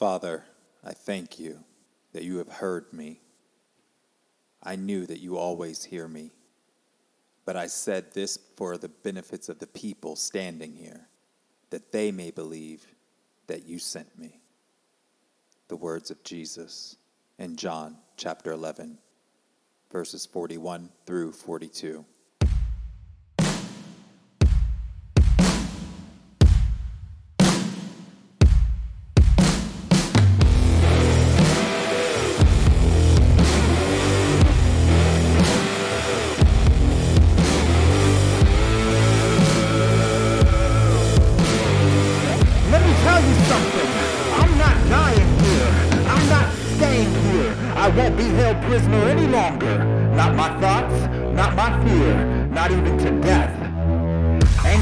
Father, 0.00 0.46
I 0.82 0.92
thank 0.92 1.38
you 1.38 1.62
that 2.14 2.22
you 2.22 2.38
have 2.38 2.48
heard 2.48 2.90
me. 2.90 3.20
I 4.62 4.74
knew 4.74 5.04
that 5.04 5.20
you 5.20 5.36
always 5.36 5.84
hear 5.84 6.08
me, 6.08 6.32
but 7.44 7.54
I 7.54 7.66
said 7.66 8.14
this 8.14 8.38
for 8.56 8.78
the 8.78 8.88
benefits 8.88 9.50
of 9.50 9.58
the 9.58 9.66
people 9.66 10.16
standing 10.16 10.72
here, 10.74 11.06
that 11.68 11.92
they 11.92 12.12
may 12.12 12.30
believe 12.30 12.86
that 13.46 13.66
you 13.66 13.78
sent 13.78 14.18
me. 14.18 14.40
The 15.68 15.76
words 15.76 16.10
of 16.10 16.24
Jesus 16.24 16.96
in 17.38 17.56
John 17.56 17.98
chapter 18.16 18.52
11, 18.52 18.96
verses 19.92 20.24
41 20.24 20.88
through 21.04 21.32
42. 21.32 22.06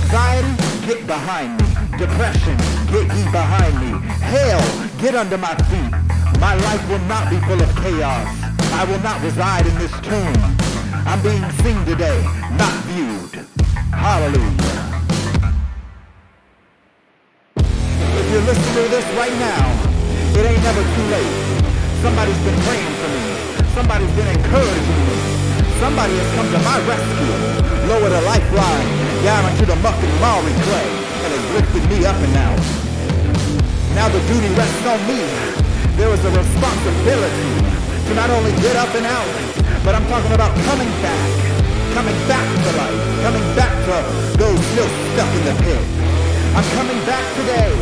Anxiety, 0.09 0.57
get 0.87 1.07
behind 1.07 1.61
me. 1.61 1.69
Depression, 1.99 2.57
get 2.89 3.05
ye 3.13 3.25
behind 3.29 3.77
me. 3.77 3.93
Hell, 4.25 4.65
get 4.97 5.15
under 5.15 5.37
my 5.37 5.55
feet. 5.69 5.93
My 6.41 6.57
life 6.65 6.81
will 6.89 7.05
not 7.13 7.29
be 7.29 7.37
full 7.45 7.61
of 7.61 7.69
chaos. 7.77 8.25
I 8.73 8.89
will 8.89 9.01
not 9.01 9.21
reside 9.21 9.67
in 9.67 9.75
this 9.77 9.93
tomb. 10.01 10.33
I'm 11.05 11.21
being 11.21 11.45
seen 11.61 11.85
today, 11.85 12.25
not 12.57 12.73
viewed. 12.89 13.45
Hallelujah. 13.93 14.49
If 17.61 18.33
you're 18.33 18.49
listening 18.49 18.75
to 18.81 18.89
this 18.89 19.05
right 19.13 19.37
now, 19.37 19.61
it 20.41 20.45
ain't 20.49 20.63
never 20.65 20.81
too 20.89 21.07
late. 21.13 21.37
Somebody's 22.01 22.41
been 22.49 22.59
praying 22.65 22.95
for 22.97 23.11
me. 23.13 23.25
Somebody's 23.77 24.15
been 24.17 24.29
encouraging 24.41 25.01
me. 25.05 25.21
Somebody 25.85 26.17
has 26.17 26.35
come 26.35 26.49
to 26.49 26.61
my 26.65 26.81
rescue, 26.89 27.93
lowered 27.93 28.13
a 28.13 28.23
lifeline 28.23 29.08
down 29.23 29.51
into 29.51 29.67
the 29.67 29.77
muck 29.83 29.99
and 29.99 30.15
marry 30.21 30.55
clay, 30.63 30.89
and 31.25 31.31
has 31.35 31.47
lifted 31.59 31.85
me 31.91 32.07
up 32.07 32.17
and 32.17 32.35
out. 32.39 32.63
Now 33.95 34.07
the 34.09 34.23
duty 34.31 34.51
rests 34.55 34.87
on 34.87 35.01
me. 35.11 35.21
There 35.99 36.11
is 36.15 36.23
a 36.23 36.31
responsibility 36.31 37.53
to 38.07 38.13
not 38.15 38.31
only 38.31 38.53
get 38.63 38.77
up 38.77 38.95
and 38.95 39.07
out, 39.07 39.31
but 39.83 39.95
I'm 39.95 40.07
talking 40.07 40.33
about 40.33 40.55
coming 40.71 40.91
back, 41.03 41.29
coming 41.95 42.15
back 42.31 42.47
to 42.47 42.71
life, 42.79 43.01
coming 43.27 43.47
back 43.59 43.75
to 43.91 43.95
those 44.39 44.61
still 44.71 44.91
stuck 45.13 45.31
in 45.35 45.45
the 45.51 45.57
pit. 45.67 45.83
I'm 46.55 46.67
coming 46.79 47.01
back 47.07 47.25
today. 47.35 47.75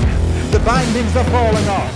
The 0.51 0.61
bindings 0.61 1.15
are 1.17 1.25
falling 1.25 1.69
off. 1.69 1.93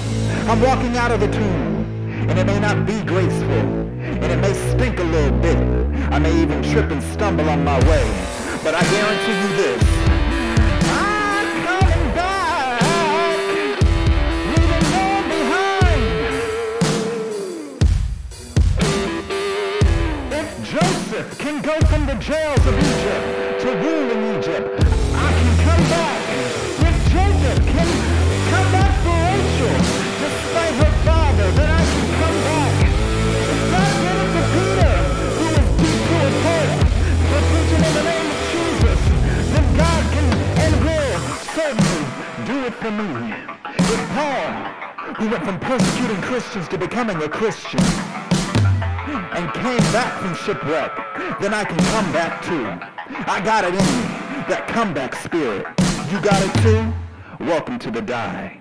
I'm 0.48 0.60
walking 0.60 0.96
out 0.96 1.12
of 1.12 1.20
the 1.20 1.28
tomb. 1.28 1.80
And 2.28 2.38
it 2.38 2.44
may 2.44 2.60
not 2.60 2.84
be 2.84 3.02
graceful. 3.02 3.62
And 4.20 4.24
it 4.24 4.36
may 4.36 4.52
stink 4.72 4.98
a 4.98 5.04
little 5.04 5.38
bit. 5.40 5.56
I 6.12 6.18
may 6.18 6.34
even 6.42 6.62
trip 6.62 6.90
and 6.90 7.02
stumble 7.02 7.48
on 7.48 7.64
my 7.64 7.78
way. 7.88 8.04
But 8.62 8.74
I 8.74 8.82
guarantee 8.82 9.36
you 9.40 9.56
this. 9.56 9.82
If 20.30 20.48
Joseph 20.70 21.38
can 21.38 21.62
go 21.62 21.80
from 21.86 22.04
the 22.04 22.14
jails 22.16 22.66
of 22.66 22.74
Egypt 22.78 23.60
to 23.62 23.68
rule 23.82 23.99
me. 42.88 43.34
If 43.66 44.08
Paul, 44.10 45.14
who 45.14 45.28
went 45.28 45.44
from 45.44 45.58
persecuting 45.60 46.22
Christians 46.22 46.68
to 46.68 46.78
becoming 46.78 47.16
a 47.22 47.28
Christian, 47.28 47.80
and 49.32 49.52
came 49.54 49.92
back 49.92 50.20
from 50.20 50.34
shipwreck, 50.34 50.92
then 51.40 51.52
I 51.52 51.64
can 51.64 51.76
come 51.76 52.12
back 52.12 52.42
too. 52.42 52.66
I 53.30 53.40
got 53.40 53.64
it 53.64 53.74
in 53.74 53.74
me, 53.74 54.44
that 54.48 54.66
comeback 54.68 55.14
spirit. 55.14 55.66
You 56.10 56.20
got 56.20 56.40
it 56.42 56.62
too? 56.62 57.44
Welcome 57.44 57.78
to 57.80 57.90
the 57.90 58.00
DAI. 58.00 58.60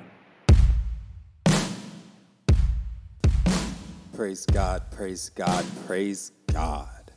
Praise 4.14 4.46
God, 4.46 4.84
praise 4.92 5.30
God, 5.30 5.66
praise 5.86 6.34
God. 6.52 7.12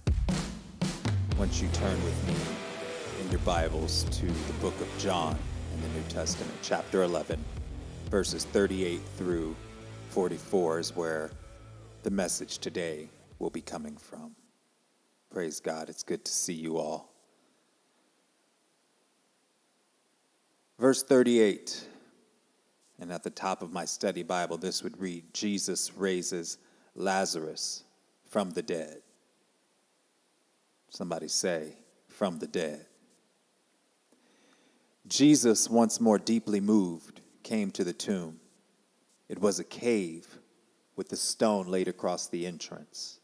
Once 1.39 1.61
you 1.61 1.69
turn 1.73 2.05
with 2.05 2.29
me 2.29 2.37
in 3.25 3.31
your 3.31 3.41
Bibles 3.41 4.05
to 4.05 4.27
the 4.27 4.53
book 4.61 4.81
of 4.81 4.89
John 4.99 5.37
the 5.83 5.89
New 5.89 6.05
Testament, 6.09 6.57
chapter 6.63 7.03
11, 7.03 7.45
verses 8.09 8.45
38 8.45 9.01
through 9.17 9.57
44 10.11 10.79
is 10.79 10.95
where 10.95 11.33
the 12.05 12.11
message 12.11 12.59
today 12.59 13.09
will 13.41 13.51
be 13.51 13.61
coming 13.61 13.97
from. 13.97 14.37
Praise 15.29 15.59
God, 15.59 15.89
it's 15.89 16.05
good 16.05 16.25
to 16.25 16.31
see 16.31 16.53
you 16.53 16.79
all. 16.79 17.13
Verse 20.79 21.03
38, 21.03 21.85
and 23.01 23.11
at 23.11 23.25
the 23.25 23.31
top 23.31 23.61
of 23.61 23.73
my 23.73 23.85
study 23.85 24.23
Bible, 24.23 24.59
this 24.59 24.85
would 24.85 25.01
read 25.01 25.35
Jesus 25.35 25.93
raises 25.97 26.59
Lazarus 26.95 27.83
from 28.29 28.51
the 28.51 28.63
dead. 28.63 28.99
Somebody 30.91 31.27
say, 31.27 31.75
from 32.07 32.39
the 32.39 32.47
dead. 32.47 32.87
Jesus, 35.07 35.69
once 35.69 36.01
more 36.01 36.19
deeply 36.19 36.61
moved, 36.61 37.21
came 37.43 37.71
to 37.73 37.85
the 37.85 37.93
tomb. 37.93 38.39
It 39.29 39.41
was 39.41 39.59
a 39.59 39.65
cave 39.65 40.39
with 40.97 41.09
the 41.09 41.17
stone 41.17 41.67
laid 41.67 41.89
across 41.89 42.29
the 42.29 42.47
entrance. 42.47 43.19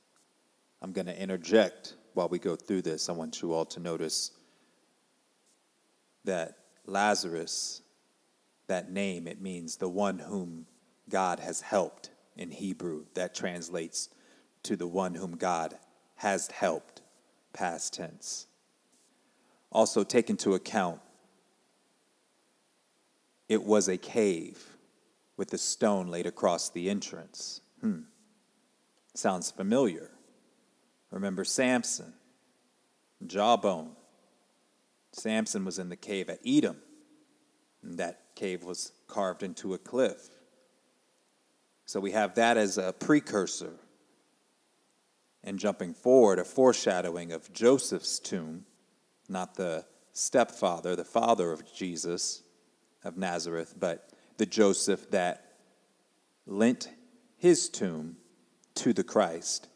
I'm 0.83 0.93
going 0.93 1.07
to 1.07 1.21
interject 1.21 1.95
while 2.15 2.29
we 2.29 2.39
go 2.39 2.57
through 2.57 2.83
this. 2.83 3.09
I 3.09 3.13
want 3.13 3.43
you 3.43 3.53
all 3.53 3.67
to 3.67 3.81
notice 3.81 4.33
that 6.25 6.57
Lazarus, 6.87 7.83
that 8.67 8.91
name, 8.91 9.27
it 9.27 9.41
means 9.41 9.77
the 9.77 9.89
one 9.89 10.19
whom 10.19 10.67
God 11.09 11.41
has 11.41 11.61
helped 11.61 12.11
in 12.37 12.51
Hebrew. 12.51 13.05
That 13.15 13.35
translates 13.35 14.09
to 14.65 14.77
the 14.77 14.87
one 14.87 15.15
whom 15.15 15.37
God 15.37 15.79
has 16.17 16.49
helped, 16.51 17.03
past 17.53 17.95
tense. 17.95 18.47
Also, 19.71 20.03
take 20.03 20.31
into 20.31 20.55
account, 20.55 21.01
it 23.49 23.65
was 23.65 23.89
a 23.89 23.97
cave 23.97 24.77
with 25.37 25.53
a 25.53 25.59
stone 25.59 26.09
laid 26.09 26.27
across 26.27 26.69
the 26.69 26.91
entrance. 26.91 27.61
Hmm. 27.81 28.01
Sounds 29.15 29.51
familiar. 29.51 30.11
Remember 31.11 31.45
Samson, 31.45 32.13
Jawbone. 33.27 33.93
Samson 35.13 35.65
was 35.65 35.79
in 35.79 35.89
the 35.89 35.97
cave 35.97 36.29
at 36.29 36.41
Edom, 36.47 36.77
and 37.83 37.99
that 37.99 38.35
cave 38.35 38.63
was 38.63 38.93
carved 39.07 39.43
into 39.43 39.73
a 39.75 39.79
cliff. 39.79 40.29
So 41.87 41.99
we 41.99 42.13
have 42.13 42.35
that 42.35 42.59
as 42.59 42.77
a 42.77 42.93
precursor. 42.93 43.73
And 45.43 45.59
jumping 45.59 45.95
forward, 45.95 46.39
a 46.39 46.45
foreshadowing 46.45 47.33
of 47.33 47.51
Joseph's 47.53 48.19
tomb, 48.19 48.67
not 49.29 49.55
the 49.55 49.87
stepfather, 50.13 50.95
the 50.95 51.05
father 51.05 51.53
of 51.53 51.73
Jesus 51.73 52.43
of 53.09 53.17
Nazareth, 53.17 53.75
but 53.77 54.11
the 54.37 54.47
Joseph 54.47 55.11
that 55.11 55.55
lent 56.47 56.89
his 57.37 57.69
tomb 57.69 58.17
to 58.75 58.93
the 58.93 59.03
Christ 59.03 59.67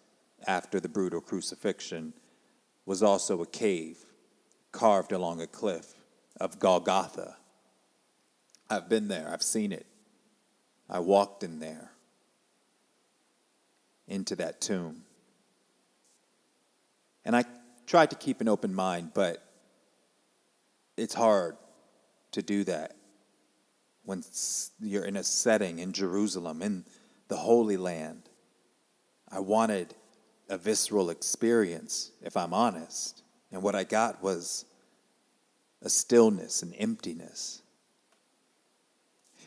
after 0.46 0.78
the 0.78 0.88
brutal 0.88 1.20
crucifixion 1.20 2.12
was 2.86 3.02
also 3.02 3.42
a 3.42 3.46
cave 3.46 4.04
carved 4.70 5.12
along 5.12 5.40
a 5.40 5.46
cliff 5.46 5.94
of 6.40 6.58
Golgotha. 6.58 7.36
I've 8.70 8.88
been 8.88 9.08
there, 9.08 9.28
I've 9.32 9.42
seen 9.42 9.72
it. 9.72 9.86
I 10.88 11.00
walked 11.00 11.42
in 11.42 11.58
there 11.58 11.92
into 14.06 14.36
that 14.36 14.60
tomb. 14.60 15.02
And 17.24 17.34
I 17.34 17.44
tried 17.86 18.10
to 18.10 18.16
keep 18.16 18.40
an 18.40 18.48
open 18.48 18.74
mind, 18.74 19.12
but 19.14 19.42
it's 20.96 21.14
hard 21.14 21.56
to 22.32 22.42
do 22.42 22.64
that 22.64 22.96
when 24.04 24.22
you're 24.80 25.04
in 25.04 25.16
a 25.16 25.24
setting 25.24 25.78
in 25.78 25.92
Jerusalem, 25.92 26.62
in 26.62 26.84
the 27.28 27.36
Holy 27.36 27.76
Land. 27.76 28.28
I 29.30 29.40
wanted 29.40 29.94
a 30.48 30.58
visceral 30.58 31.10
experience, 31.10 32.10
if 32.20 32.36
I'm 32.36 32.52
honest. 32.52 33.22
And 33.50 33.62
what 33.62 33.74
I 33.74 33.84
got 33.84 34.22
was 34.22 34.64
a 35.82 35.88
stillness, 35.88 36.62
an 36.62 36.74
emptiness. 36.74 37.62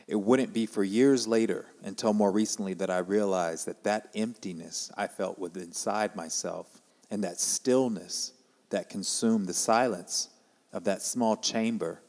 It 0.07 0.15
wouldn't 0.15 0.53
be 0.53 0.65
for 0.65 0.83
years 0.83 1.27
later, 1.27 1.65
until 1.83 2.13
more 2.13 2.31
recently, 2.31 2.75
that 2.75 2.89
I 2.89 2.99
realized 2.99 3.65
that 3.67 3.83
that 3.83 4.09
emptiness 4.15 4.91
I 4.95 5.07
felt 5.07 5.39
within 5.39 5.63
inside 5.63 6.15
myself 6.15 6.81
and 7.09 7.23
that 7.23 7.39
stillness 7.39 8.33
that 8.69 8.89
consumed 8.89 9.47
the 9.47 9.53
silence 9.53 10.29
of 10.73 10.83
that 10.83 11.01
small 11.01 11.37
chamber 11.37 12.01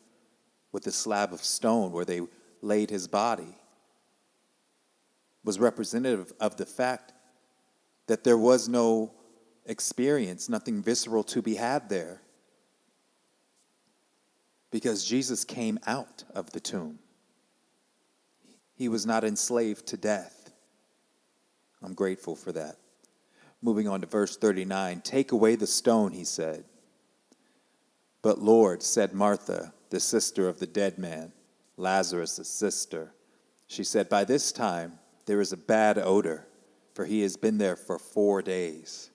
with 0.73 0.85
the 0.85 0.93
slab 0.93 1.33
of 1.33 1.43
stone 1.43 1.93
where 1.93 2.05
they 2.05 2.21
laid 2.67 2.91
his 2.91 3.09
body 3.09 3.57
was 5.45 5.61
representative 5.61 6.33
of 6.41 6.57
the 6.57 6.67
fact 6.67 7.13
that 8.09 8.25
there 8.25 8.37
was 8.37 8.69
no 8.69 9.13
experience, 9.65 10.49
nothing 10.49 10.83
visceral 10.83 11.23
to 11.23 11.41
be 11.41 11.55
had 11.55 11.89
there. 11.89 12.21
Because 14.71 15.05
Jesus 15.05 15.45
came 15.45 15.79
out 15.87 16.25
of 16.35 16.51
the 16.51 16.61
tomb. 16.61 16.99
He 18.75 18.89
was 18.89 19.07
not 19.07 19.25
enslaved 19.25 19.87
to 19.87 19.97
death. 19.97 20.51
I'm 21.83 21.95
grateful 21.95 22.35
for 22.35 22.53
that. 22.53 22.77
Moving 23.63 23.89
on 23.89 24.01
to 24.01 24.07
verse 24.07 24.37
39 24.37 25.01
Take 25.03 25.33
away 25.33 25.55
the 25.55 25.67
stone, 25.67 26.13
he 26.13 26.25
said. 26.25 26.65
But 28.21 28.41
Lord, 28.41 28.83
said 28.83 29.15
Martha, 29.15 29.73
the 29.91 30.01
sister 30.01 30.49
of 30.49 30.59
the 30.59 30.67
dead 30.67 30.99
man, 30.99 31.33
Lazarus' 31.77 32.49
sister, 32.49 33.13
she 33.67 33.85
said, 33.85 34.09
By 34.09 34.25
this 34.25 34.53
time 34.53 34.99
there 35.27 35.41
is 35.41 35.53
a 35.53 35.57
bad 35.57 35.99
odor, 35.99 36.47
for 36.95 37.05
he 37.05 37.23
has 37.23 37.37
been 37.37 37.59
there 37.59 37.77
for 37.77 37.99
four 37.99 38.43
days. 38.43 39.11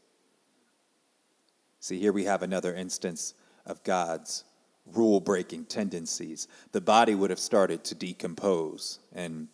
See, 1.80 2.00
here 2.00 2.14
we 2.14 2.26
have 2.26 2.44
another 2.44 2.76
instance 2.76 3.34
of 3.66 3.84
God's 3.84 4.44
rule 4.86 5.20
breaking 5.20 5.66
tendencies. 5.66 6.48
The 6.72 6.82
body 6.82 7.16
would 7.16 7.30
have 7.30 7.40
started 7.40 7.84
to 7.86 7.96
decompose, 7.96 9.00
and 9.14 9.48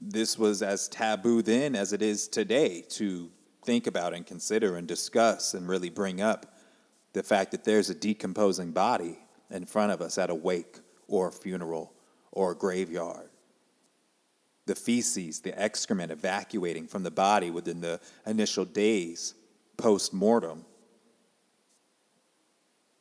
this 0.00 0.38
was 0.38 0.62
as 0.62 0.88
taboo 0.88 1.42
then 1.42 1.76
as 1.76 1.92
it 1.92 2.02
is 2.02 2.28
today 2.28 2.82
to 2.90 3.30
think 3.64 3.86
about 3.86 4.14
and 4.14 4.26
consider 4.26 4.76
and 4.76 4.86
discuss 4.86 5.54
and 5.54 5.68
really 5.68 5.90
bring 5.90 6.20
up 6.20 6.58
the 7.12 7.22
fact 7.22 7.52
that 7.52 7.64
there's 7.64 7.88
a 7.88 7.94
decomposing 7.94 8.72
body 8.72 9.18
in 9.50 9.64
front 9.64 9.92
of 9.92 10.02
us 10.02 10.18
at 10.18 10.30
a 10.30 10.34
wake 10.34 10.80
or 11.08 11.28
a 11.28 11.32
funeral 11.32 11.93
or 12.34 12.52
a 12.52 12.54
graveyard. 12.54 13.30
The 14.66 14.74
feces, 14.74 15.40
the 15.40 15.58
excrement 15.58 16.10
evacuating 16.10 16.86
from 16.86 17.02
the 17.02 17.10
body 17.10 17.50
within 17.50 17.80
the 17.80 18.00
initial 18.26 18.64
days 18.64 19.34
post 19.76 20.12
mortem. 20.12 20.64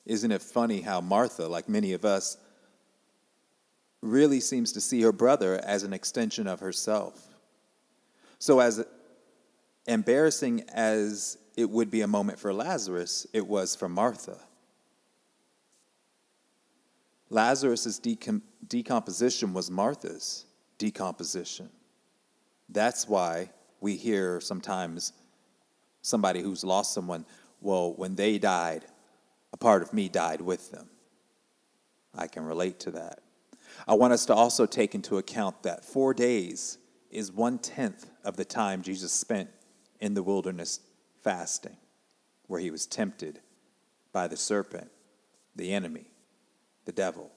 Isn't 0.05 0.31
it 0.31 0.41
funny 0.41 0.81
how 0.81 1.01
Martha, 1.01 1.47
like 1.47 1.67
many 1.67 1.93
of 1.93 2.05
us, 2.05 2.37
really 4.01 4.39
seems 4.39 4.73
to 4.73 4.81
see 4.81 5.01
her 5.01 5.13
brother 5.13 5.59
as 5.63 5.83
an 5.83 5.93
extension 5.93 6.47
of 6.47 6.59
herself? 6.59 7.27
So, 8.39 8.59
as 8.59 8.85
embarrassing 9.87 10.65
as 10.73 11.37
it 11.55 11.69
would 11.69 11.89
be 11.89 12.01
a 12.01 12.07
moment 12.07 12.39
for 12.39 12.53
Lazarus, 12.53 13.25
it 13.33 13.47
was 13.47 13.75
for 13.75 13.87
Martha. 13.87 14.37
Lazarus' 17.33 17.99
decom- 17.99 18.43
decomposition 18.67 19.53
was 19.53 19.71
Martha's 19.71 20.45
decomposition. 20.77 21.69
That's 22.69 23.07
why 23.07 23.49
we 23.81 23.95
hear 23.95 24.39
sometimes 24.39 25.13
somebody 26.03 26.41
who's 26.41 26.63
lost 26.63 26.93
someone, 26.93 27.25
well, 27.59 27.93
when 27.95 28.15
they 28.15 28.37
died, 28.37 28.85
a 29.51 29.57
part 29.57 29.81
of 29.81 29.93
me 29.93 30.09
died 30.09 30.41
with 30.41 30.69
them. 30.71 30.87
I 32.15 32.27
can 32.27 32.45
relate 32.45 32.79
to 32.81 32.91
that. 32.91 33.23
I 33.87 33.95
want 33.95 34.13
us 34.13 34.27
to 34.27 34.35
also 34.35 34.67
take 34.67 34.93
into 34.93 35.17
account 35.17 35.63
that 35.63 35.83
four 35.83 36.13
days 36.13 36.77
is 37.09 37.31
one 37.31 37.57
tenth 37.57 38.11
of 38.23 38.37
the 38.37 38.45
time 38.45 38.83
Jesus 38.83 39.11
spent 39.11 39.49
in 39.99 40.13
the 40.13 40.21
wilderness 40.21 40.81
fasting, 41.23 41.77
where 42.45 42.59
he 42.59 42.69
was 42.69 42.85
tempted 42.85 43.39
by 44.11 44.27
the 44.27 44.37
serpent, 44.37 44.91
the 45.55 45.73
enemy, 45.73 46.12
the 46.85 46.91
devil. 46.91 47.31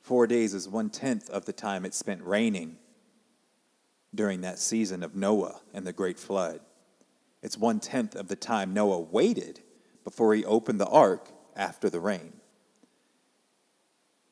Four 0.00 0.26
days 0.26 0.54
is 0.54 0.68
one 0.68 0.90
tenth 0.90 1.28
of 1.30 1.44
the 1.44 1.52
time 1.52 1.84
it 1.84 1.94
spent 1.94 2.22
raining 2.22 2.78
during 4.14 4.40
that 4.40 4.58
season 4.58 5.02
of 5.02 5.14
Noah 5.14 5.60
and 5.74 5.86
the 5.86 5.92
great 5.92 6.18
flood. 6.18 6.60
It's 7.42 7.58
one 7.58 7.80
tenth 7.80 8.14
of 8.14 8.28
the 8.28 8.36
time 8.36 8.72
Noah 8.72 9.00
waited 9.00 9.60
before 10.04 10.34
he 10.34 10.44
opened 10.44 10.80
the 10.80 10.88
ark 10.88 11.30
after 11.54 11.90
the 11.90 12.00
rain. 12.00 12.32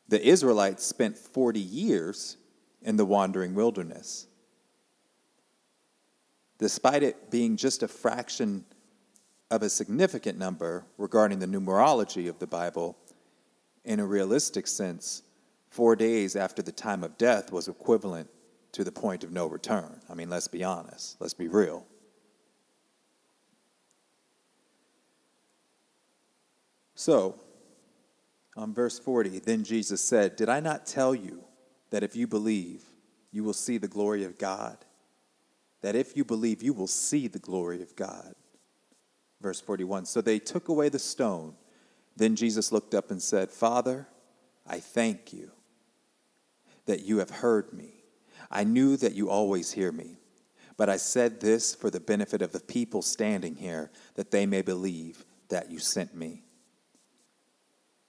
The 0.08 0.24
Israelites 0.26 0.84
spent 0.84 1.18
40 1.18 1.60
years 1.60 2.36
in 2.82 2.96
the 2.96 3.04
wandering 3.04 3.54
wilderness. 3.54 4.26
Despite 6.58 7.02
it 7.02 7.30
being 7.30 7.56
just 7.56 7.82
a 7.82 7.88
fraction 7.88 8.64
of 9.50 9.62
a 9.62 9.68
significant 9.68 10.38
number 10.38 10.86
regarding 10.96 11.40
the 11.40 11.46
numerology 11.46 12.28
of 12.28 12.38
the 12.38 12.46
Bible, 12.46 12.96
in 13.86 14.00
a 14.00 14.06
realistic 14.06 14.66
sense, 14.66 15.22
four 15.70 15.96
days 15.96 16.36
after 16.36 16.60
the 16.60 16.72
time 16.72 17.02
of 17.02 17.16
death 17.16 17.52
was 17.52 17.68
equivalent 17.68 18.28
to 18.72 18.84
the 18.84 18.92
point 18.92 19.24
of 19.24 19.32
no 19.32 19.46
return. 19.46 20.00
I 20.10 20.14
mean, 20.14 20.28
let's 20.28 20.48
be 20.48 20.64
honest, 20.64 21.16
let's 21.20 21.32
be 21.32 21.48
real. 21.48 21.86
So, 26.94 27.40
on 28.56 28.74
verse 28.74 28.98
40, 28.98 29.38
then 29.40 29.64
Jesus 29.64 30.02
said, 30.02 30.34
Did 30.34 30.48
I 30.48 30.60
not 30.60 30.86
tell 30.86 31.14
you 31.14 31.44
that 31.90 32.02
if 32.02 32.16
you 32.16 32.26
believe, 32.26 32.82
you 33.30 33.44
will 33.44 33.52
see 33.52 33.78
the 33.78 33.88
glory 33.88 34.24
of 34.24 34.38
God? 34.38 34.78
That 35.82 35.94
if 35.94 36.16
you 36.16 36.24
believe, 36.24 36.62
you 36.62 36.72
will 36.72 36.86
see 36.86 37.28
the 37.28 37.38
glory 37.38 37.82
of 37.82 37.94
God. 37.94 38.34
Verse 39.40 39.60
41 39.60 40.06
So 40.06 40.20
they 40.20 40.38
took 40.38 40.68
away 40.68 40.88
the 40.88 40.98
stone. 40.98 41.54
Then 42.16 42.36
Jesus 42.36 42.72
looked 42.72 42.94
up 42.94 43.10
and 43.10 43.22
said, 43.22 43.50
Father, 43.50 44.08
I 44.66 44.80
thank 44.80 45.32
you 45.32 45.50
that 46.86 47.02
you 47.02 47.18
have 47.18 47.30
heard 47.30 47.72
me. 47.72 48.04
I 48.50 48.64
knew 48.64 48.96
that 48.96 49.14
you 49.14 49.28
always 49.28 49.72
hear 49.72 49.92
me. 49.92 50.18
But 50.76 50.88
I 50.88 50.96
said 50.96 51.40
this 51.40 51.74
for 51.74 51.90
the 51.90 52.00
benefit 52.00 52.42
of 52.42 52.52
the 52.52 52.60
people 52.60 53.02
standing 53.02 53.56
here, 53.56 53.90
that 54.14 54.30
they 54.30 54.46
may 54.46 54.62
believe 54.62 55.24
that 55.48 55.70
you 55.70 55.78
sent 55.78 56.14
me. 56.14 56.42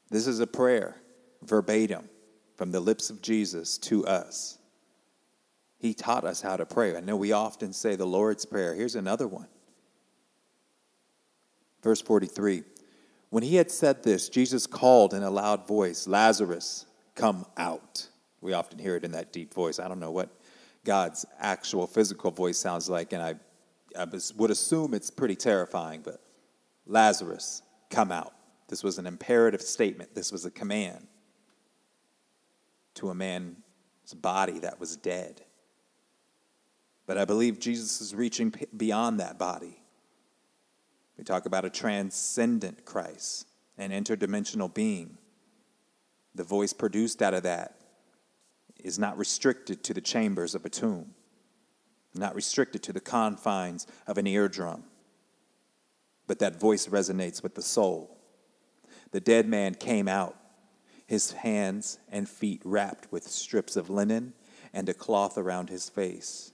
This 0.09 0.27
is 0.27 0.39
a 0.39 0.47
prayer, 0.47 0.95
verbatim, 1.43 2.09
from 2.55 2.71
the 2.71 2.79
lips 2.79 3.09
of 3.09 3.21
Jesus 3.21 3.77
to 3.79 4.05
us. 4.05 4.57
He 5.79 5.93
taught 5.93 6.25
us 6.25 6.41
how 6.41 6.57
to 6.57 6.65
pray. 6.65 6.95
I 6.95 7.01
know 7.01 7.15
we 7.15 7.31
often 7.31 7.71
say 7.71 7.95
the 7.95 8.05
Lord's 8.05 8.45
Prayer. 8.45 8.73
Here's 8.73 8.95
another 8.95 9.27
one. 9.27 9.47
Verse 11.83 12.01
43 12.01 12.63
When 13.29 13.43
he 13.43 13.55
had 13.55 13.69
said 13.69 14.03
this, 14.03 14.29
Jesus 14.29 14.65
called 14.65 15.13
in 15.13 15.23
a 15.23 15.29
loud 15.29 15.67
voice, 15.67 16.07
Lazarus, 16.07 16.85
come 17.15 17.45
out. 17.57 18.07
We 18.41 18.53
often 18.53 18.79
hear 18.79 18.95
it 18.95 19.03
in 19.03 19.11
that 19.11 19.33
deep 19.33 19.53
voice. 19.53 19.79
I 19.79 19.87
don't 19.87 19.99
know 19.99 20.11
what 20.11 20.29
God's 20.85 21.25
actual 21.39 21.87
physical 21.87 22.31
voice 22.31 22.57
sounds 22.57 22.89
like, 22.89 23.11
and 23.11 23.21
I, 23.21 23.35
I 23.99 24.05
would 24.37 24.51
assume 24.51 24.93
it's 24.93 25.11
pretty 25.11 25.35
terrifying, 25.35 26.01
but 26.01 26.21
Lazarus, 26.85 27.61
come 27.89 28.11
out. 28.11 28.33
This 28.69 28.83
was 28.83 28.97
an 28.97 29.05
imperative 29.05 29.61
statement, 29.61 30.15
this 30.15 30.31
was 30.31 30.45
a 30.45 30.51
command 30.51 31.07
to 32.95 33.09
a 33.09 33.15
man's 33.15 33.55
body 34.15 34.59
that 34.59 34.79
was 34.79 34.95
dead. 34.95 35.41
But 37.05 37.17
I 37.17 37.25
believe 37.25 37.59
Jesus 37.59 38.01
is 38.01 38.15
reaching 38.15 38.53
beyond 38.75 39.19
that 39.19 39.37
body. 39.37 39.81
We 41.17 41.23
talk 41.23 41.45
about 41.45 41.65
a 41.65 41.69
transcendent 41.69 42.85
Christ, 42.85 43.47
an 43.77 43.89
interdimensional 43.91 44.73
being. 44.73 45.17
The 46.35 46.43
voice 46.43 46.73
produced 46.73 47.21
out 47.21 47.33
of 47.33 47.43
that 47.43 47.79
is 48.83 48.99
not 48.99 49.17
restricted 49.17 49.83
to 49.85 49.93
the 49.93 50.01
chambers 50.01 50.53
of 50.53 50.65
a 50.65 50.69
tomb, 50.69 51.15
not 52.13 52.35
restricted 52.35 52.83
to 52.83 52.93
the 52.93 52.99
confines 52.99 53.87
of 54.05 54.17
an 54.17 54.27
eardrum, 54.27 54.83
but 56.27 56.39
that 56.39 56.59
voice 56.59 56.87
resonates 56.87 57.41
with 57.41 57.55
the 57.55 57.61
soul. 57.61 58.17
The 59.11 59.19
dead 59.19 59.47
man 59.47 59.73
came 59.73 60.07
out, 60.07 60.35
his 61.07 61.31
hands 61.31 61.97
and 62.09 62.29
feet 62.29 62.61
wrapped 62.63 63.11
with 63.11 63.27
strips 63.27 63.75
of 63.75 63.89
linen 63.89 64.33
and 64.73 64.87
a 64.89 64.93
cloth 64.93 65.37
around 65.37 65.69
his 65.69 65.89
face. 65.89 66.51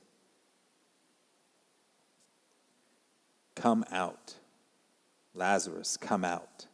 Come 3.56 3.84
out. 3.92 4.36
Lazarus, 5.34 5.98
come 5.98 6.24
out. 6.24 6.68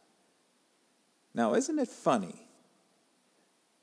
Now, 1.34 1.54
isn't 1.54 1.78
it 1.78 1.88
funny 1.88 2.48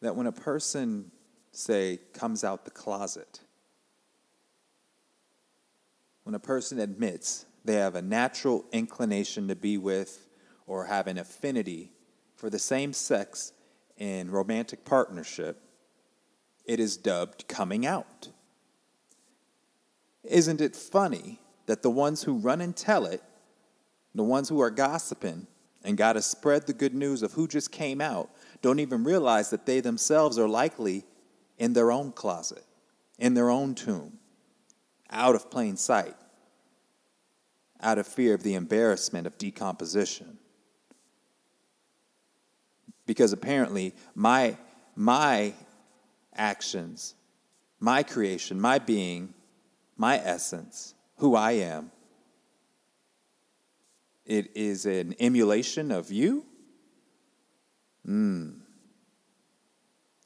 that 0.01 0.15
when 0.15 0.27
a 0.27 0.31
person 0.31 1.11
say, 1.57 1.99
comes 2.13 2.43
out 2.43 2.65
the 2.65 2.71
closet. 2.71 3.39
When 6.23 6.35
a 6.35 6.39
person 6.39 6.79
admits 6.79 7.45
they 7.65 7.75
have 7.75 7.95
a 7.95 8.01
natural 8.01 8.65
inclination 8.71 9.47
to 9.47 9.55
be 9.55 9.77
with 9.77 10.27
or 10.65 10.85
have 10.85 11.07
an 11.07 11.17
affinity 11.17 11.91
for 12.35 12.49
the 12.49 12.59
same 12.59 12.93
sex 12.93 13.53
in 13.97 14.29
romantic 14.29 14.85
partnership, 14.85 15.61
it 16.65 16.79
is 16.79 16.97
dubbed 16.97 17.47
coming 17.47 17.85
out. 17.85 18.29
Isn't 20.23 20.61
it 20.61 20.75
funny 20.75 21.39
that 21.65 21.81
the 21.81 21.89
ones 21.89 22.23
who 22.23 22.37
run 22.37 22.61
and 22.61 22.75
tell 22.75 23.05
it, 23.05 23.23
the 24.15 24.23
ones 24.23 24.49
who 24.49 24.61
are 24.61 24.71
gossiping 24.71 25.47
and 25.83 25.97
got 25.97 26.13
to 26.13 26.21
spread 26.21 26.67
the 26.67 26.73
good 26.73 26.93
news 26.93 27.23
of 27.23 27.33
who 27.33 27.47
just 27.47 27.71
came 27.71 28.01
out, 28.01 28.29
don't 28.61 28.79
even 28.79 29.03
realize 29.03 29.49
that 29.51 29.65
they 29.65 29.79
themselves 29.79 30.37
are 30.37 30.47
likely 30.47 31.05
in 31.57 31.73
their 31.73 31.91
own 31.91 32.11
closet, 32.11 32.63
in 33.17 33.33
their 33.33 33.49
own 33.49 33.75
tomb, 33.75 34.17
out 35.09 35.35
of 35.35 35.49
plain 35.49 35.77
sight, 35.77 36.15
out 37.81 37.97
of 37.97 38.07
fear 38.07 38.33
of 38.33 38.43
the 38.43 38.55
embarrassment 38.55 39.27
of 39.27 39.37
decomposition. 39.37 40.37
Because 43.05 43.31
apparently, 43.31 43.93
my, 44.15 44.57
my 44.95 45.53
actions, 46.35 47.15
my 47.79 48.03
creation, 48.03 48.59
my 48.59 48.79
being, 48.79 49.33
my 49.95 50.17
essence, 50.17 50.93
who 51.17 51.35
I 51.35 51.53
am, 51.53 51.91
it 54.27 54.51
is 54.55 54.85
an 54.85 55.15
emulation 55.19 55.91
of 55.91 56.11
you? 56.11 56.45
Hmm. 58.05 58.49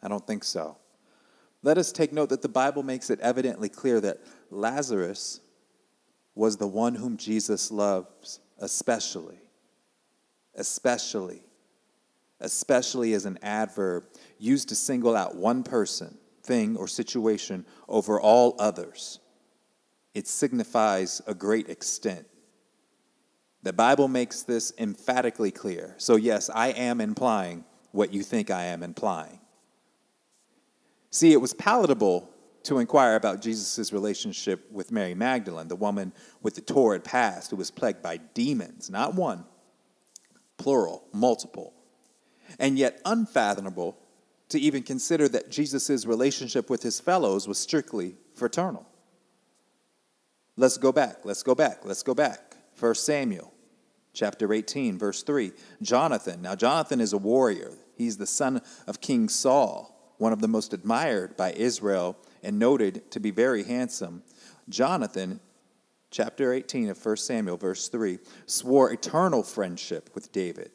I 0.04 0.08
don't 0.08 0.26
think 0.26 0.44
so. 0.44 0.78
Let 1.64 1.78
us 1.78 1.92
take 1.92 2.12
note 2.12 2.30
that 2.30 2.42
the 2.42 2.50
Bible 2.50 2.82
makes 2.82 3.12
it 3.12 3.20
evidently 3.20 3.70
clear 3.70 4.02
that 4.02 4.18
Lazarus 4.50 5.40
was 6.34 6.58
the 6.58 6.68
one 6.68 6.96
whom 6.96 7.18
Jesus 7.18 7.72
loves 7.72 8.40
especially. 8.60 9.40
Especially. 10.56 11.44
Especially 12.40 13.14
as 13.14 13.26
an 13.26 13.38
adverb 13.44 14.06
used 14.40 14.70
to 14.70 14.76
single 14.76 15.16
out 15.16 15.36
one 15.36 15.62
person, 15.62 16.18
thing, 16.42 16.76
or 16.76 16.88
situation 16.88 17.66
over 17.88 18.20
all 18.20 18.56
others. 18.58 19.20
It 20.16 20.28
signifies 20.28 21.22
a 21.28 21.36
great 21.36 21.70
extent. 21.70 22.26
The 23.64 23.74
Bible 23.74 24.08
makes 24.08 24.44
this 24.44 24.74
emphatically 24.78 25.52
clear. 25.52 25.96
So, 25.98 26.16
yes, 26.16 26.50
I 26.50 26.70
am 26.70 27.00
implying 27.00 27.64
what 27.92 28.14
you 28.14 28.24
think 28.24 28.50
I 28.50 28.66
am 28.66 28.82
implying. 28.82 29.40
See, 31.12 31.34
it 31.34 31.42
was 31.42 31.54
palatable 31.54 32.30
to 32.64 32.80
inquire 32.80 33.16
about 33.16 33.42
Jesus' 33.42 33.92
relationship 33.92 34.72
with 34.72 34.92
Mary 34.92 35.14
Magdalene, 35.14 35.68
the 35.68 35.76
woman 35.76 36.14
with 36.42 36.56
the 36.56 36.62
torrid 36.62 37.04
past 37.04 37.52
who 37.52 37.58
was 37.58 37.72
plagued 37.72 38.02
by 38.02 38.18
demons, 38.18 38.90
not 38.90 39.16
one, 39.16 39.46
plural, 40.58 41.04
multiple, 41.12 41.74
and 42.60 42.78
yet 42.78 43.02
unfathomable 43.06 43.98
to 44.50 44.60
even 44.60 44.84
consider 44.84 45.28
that 45.30 45.50
Jesus' 45.50 46.06
relationship 46.06 46.70
with 46.70 46.84
his 46.84 47.00
fellows 47.00 47.48
was 47.48 47.58
strictly 47.58 48.16
fraternal. 48.36 48.88
Let's 50.58 50.78
go 50.78 50.92
back, 50.92 51.18
let's 51.24 51.44
go 51.44 51.56
back, 51.56 51.80
let's 51.84 52.04
go 52.04 52.14
back. 52.14 52.51
1 52.82 52.96
Samuel 52.96 53.54
chapter 54.14 54.52
18, 54.52 54.98
verse 54.98 55.24
3. 55.24 55.52
Jonathan. 55.82 56.42
Now, 56.42 56.56
Jonathan 56.56 57.00
is 57.00 57.14
a 57.14 57.18
warrior, 57.18 57.72
he's 57.96 58.18
the 58.18 58.28
son 58.28 58.62
of 58.88 59.00
King 59.00 59.30
Saul 59.30 59.92
one 60.22 60.34
of 60.34 60.40
the 60.40 60.48
most 60.48 60.72
admired 60.72 61.36
by 61.36 61.52
Israel 61.54 62.16
and 62.44 62.60
noted 62.60 63.10
to 63.10 63.20
be 63.20 63.32
very 63.32 63.64
handsome, 63.64 64.22
Jonathan, 64.70 65.40
chapter 66.12 66.54
18 66.54 66.90
of 66.90 67.04
1 67.04 67.18
Samuel, 67.18 67.58
verse 67.58 67.90
3, 67.90 68.20
swore 68.46 68.92
eternal 68.92 69.42
friendship 69.42 70.12
with 70.14 70.32
David 70.32 70.70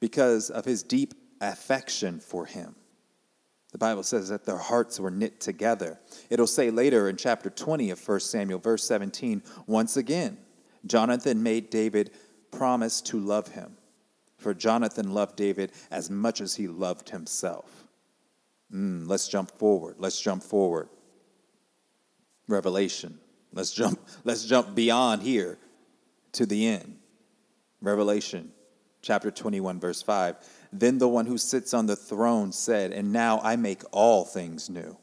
because 0.00 0.50
of 0.50 0.64
his 0.64 0.82
deep 0.82 1.14
affection 1.40 2.18
for 2.18 2.44
him. 2.44 2.74
The 3.70 3.78
Bible 3.78 4.02
says 4.02 4.30
that 4.30 4.46
their 4.46 4.58
hearts 4.58 4.98
were 4.98 5.12
knit 5.12 5.38
together. 5.38 6.00
It'll 6.28 6.48
say 6.48 6.72
later 6.72 7.08
in 7.08 7.16
chapter 7.16 7.50
20 7.50 7.90
of 7.90 8.08
1 8.08 8.18
Samuel, 8.18 8.58
verse 8.58 8.82
17, 8.82 9.44
once 9.68 9.96
again, 9.96 10.38
Jonathan 10.86 11.42
made 11.42 11.70
David 11.70 12.10
promise 12.50 13.00
to 13.02 13.18
love 13.18 13.48
him, 13.48 13.76
for 14.38 14.54
Jonathan 14.54 15.12
loved 15.12 15.36
David 15.36 15.72
as 15.90 16.10
much 16.10 16.40
as 16.40 16.56
he 16.56 16.66
loved 16.66 17.10
himself. 17.10 17.84
Mm, 18.72 19.08
let's 19.08 19.28
jump 19.28 19.50
forward. 19.50 19.96
Let's 19.98 20.20
jump 20.20 20.42
forward. 20.42 20.88
Revelation. 22.48 23.18
Let's 23.52 23.72
jump, 23.72 24.00
let's 24.24 24.44
jump 24.44 24.74
beyond 24.74 25.22
here 25.22 25.58
to 26.32 26.46
the 26.46 26.66
end. 26.66 26.98
Revelation 27.80 28.52
chapter 29.02 29.30
21, 29.30 29.80
verse 29.80 30.02
5. 30.02 30.36
Then 30.72 30.98
the 30.98 31.08
one 31.08 31.26
who 31.26 31.38
sits 31.38 31.74
on 31.74 31.86
the 31.86 31.96
throne 31.96 32.52
said, 32.52 32.92
And 32.92 33.12
now 33.12 33.40
I 33.42 33.56
make 33.56 33.82
all 33.92 34.24
things 34.24 34.68
new. 34.70 34.96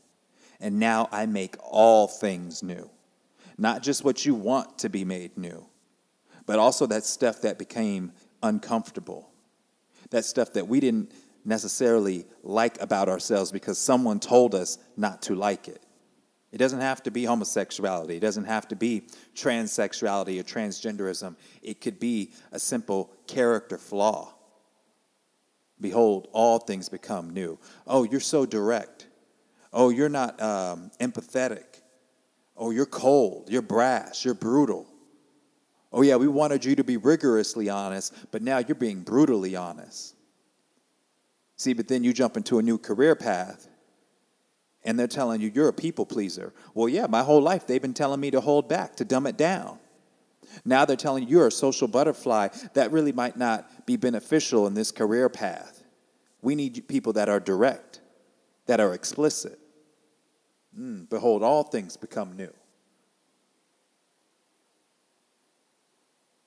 And 0.59 0.79
now 0.79 1.07
I 1.11 1.25
make 1.25 1.55
all 1.61 2.07
things 2.07 2.63
new. 2.63 2.89
Not 3.57 3.81
just 3.81 4.03
what 4.03 4.25
you 4.25 4.35
want 4.35 4.79
to 4.79 4.89
be 4.89 5.03
made 5.03 5.37
new, 5.37 5.65
but 6.45 6.59
also 6.59 6.85
that 6.87 7.03
stuff 7.03 7.41
that 7.41 7.57
became 7.57 8.11
uncomfortable, 8.43 9.31
that 10.11 10.25
stuff 10.25 10.53
that 10.53 10.67
we 10.67 10.79
didn't 10.79 11.11
necessarily 11.43 12.25
like 12.43 12.79
about 12.81 13.09
ourselves 13.09 13.51
because 13.51 13.77
someone 13.77 14.19
told 14.19 14.53
us 14.53 14.77
not 14.95 15.21
to 15.23 15.35
like 15.35 15.67
it. 15.67 15.81
It 16.51 16.57
doesn't 16.57 16.81
have 16.81 17.03
to 17.03 17.11
be 17.11 17.25
homosexuality. 17.25 18.17
It 18.17 18.21
doesn't 18.21 18.45
have 18.45 18.67
to 18.69 18.75
be 18.75 19.07
transsexuality 19.35 20.39
or 20.39 20.43
transgenderism. 20.43 21.35
It 21.61 21.81
could 21.81 21.99
be 21.99 22.31
a 22.51 22.59
simple 22.59 23.11
character 23.27 23.77
flaw. 23.77 24.33
Behold, 25.79 26.27
all 26.31 26.59
things 26.59 26.89
become 26.89 27.31
new. 27.31 27.59
Oh, 27.85 28.03
you're 28.03 28.19
so 28.19 28.45
direct. 28.45 29.07
Oh, 29.73 29.89
you're 29.89 30.09
not 30.09 30.41
um, 30.41 30.89
empathetic. 30.99 31.81
Oh, 32.57 32.71
you're 32.71 32.85
cold. 32.85 33.49
You're 33.49 33.61
brash. 33.61 34.25
You're 34.25 34.33
brutal. 34.33 34.87
Oh, 35.93 36.01
yeah, 36.01 36.15
we 36.15 36.27
wanted 36.27 36.65
you 36.65 36.75
to 36.75 36.83
be 36.83 36.97
rigorously 36.97 37.69
honest, 37.69 38.13
but 38.31 38.41
now 38.41 38.57
you're 38.57 38.75
being 38.75 39.01
brutally 39.01 39.55
honest. 39.55 40.15
See, 41.55 41.73
but 41.73 41.87
then 41.87 42.03
you 42.03 42.13
jump 42.13 42.37
into 42.37 42.59
a 42.59 42.61
new 42.61 42.77
career 42.77 43.15
path 43.15 43.67
and 44.83 44.97
they're 44.97 45.07
telling 45.07 45.41
you 45.41 45.51
you're 45.53 45.67
a 45.67 45.73
people 45.73 46.05
pleaser. 46.05 46.53
Well, 46.73 46.87
yeah, 46.87 47.07
my 47.07 47.23
whole 47.23 47.41
life 47.41 47.67
they've 47.67 47.81
been 47.81 47.93
telling 47.93 48.19
me 48.19 48.31
to 48.31 48.39
hold 48.39 48.69
back, 48.69 48.95
to 48.97 49.05
dumb 49.05 49.27
it 49.27 49.37
down. 49.37 49.79
Now 50.63 50.85
they're 50.85 50.95
telling 50.95 51.23
you 51.23 51.29
you're 51.29 51.47
a 51.47 51.51
social 51.51 51.87
butterfly. 51.87 52.49
That 52.73 52.91
really 52.91 53.11
might 53.11 53.37
not 53.37 53.85
be 53.85 53.97
beneficial 53.97 54.65
in 54.65 54.75
this 54.75 54.91
career 54.91 55.29
path. 55.29 55.83
We 56.41 56.55
need 56.55 56.87
people 56.87 57.13
that 57.13 57.27
are 57.27 57.39
direct, 57.39 57.99
that 58.67 58.79
are 58.79 58.93
explicit. 58.93 59.59
Mm, 60.79 61.09
behold, 61.09 61.43
all 61.43 61.63
things 61.63 61.97
become 61.97 62.35
new. 62.35 62.53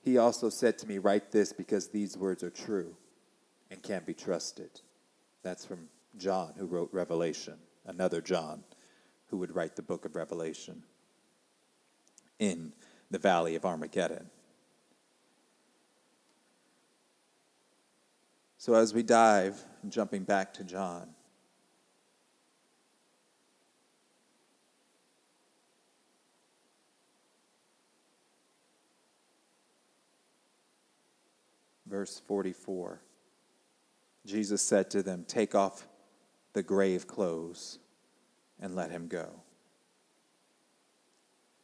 He 0.01 0.17
also 0.17 0.49
said 0.49 0.77
to 0.79 0.87
me, 0.87 0.97
Write 0.97 1.31
this 1.31 1.53
because 1.53 1.89
these 1.89 2.17
words 2.17 2.43
are 2.43 2.49
true 2.49 2.95
and 3.69 3.81
can 3.83 4.03
be 4.05 4.13
trusted. 4.13 4.81
That's 5.43 5.65
from 5.65 5.89
John, 6.17 6.53
who 6.57 6.65
wrote 6.65 6.89
Revelation, 6.91 7.57
another 7.85 8.21
John, 8.21 8.63
who 9.27 9.37
would 9.37 9.55
write 9.55 9.75
the 9.75 9.81
book 9.81 10.05
of 10.05 10.15
Revelation 10.15 10.83
in 12.39 12.73
the 13.09 13.19
valley 13.19 13.55
of 13.55 13.65
Armageddon. 13.65 14.29
So, 18.57 18.75
as 18.75 18.93
we 18.93 19.03
dive, 19.03 19.63
jumping 19.89 20.23
back 20.23 20.53
to 20.55 20.63
John, 20.63 21.09
verse 31.91 32.21
44. 32.25 33.01
Jesus 34.25 34.61
said 34.61 34.89
to 34.91 35.03
them, 35.03 35.25
Take 35.27 35.53
off 35.53 35.87
the 36.53 36.63
grave 36.63 37.05
clothes 37.05 37.79
and 38.59 38.75
let 38.75 38.89
him 38.89 39.07
go. 39.07 39.29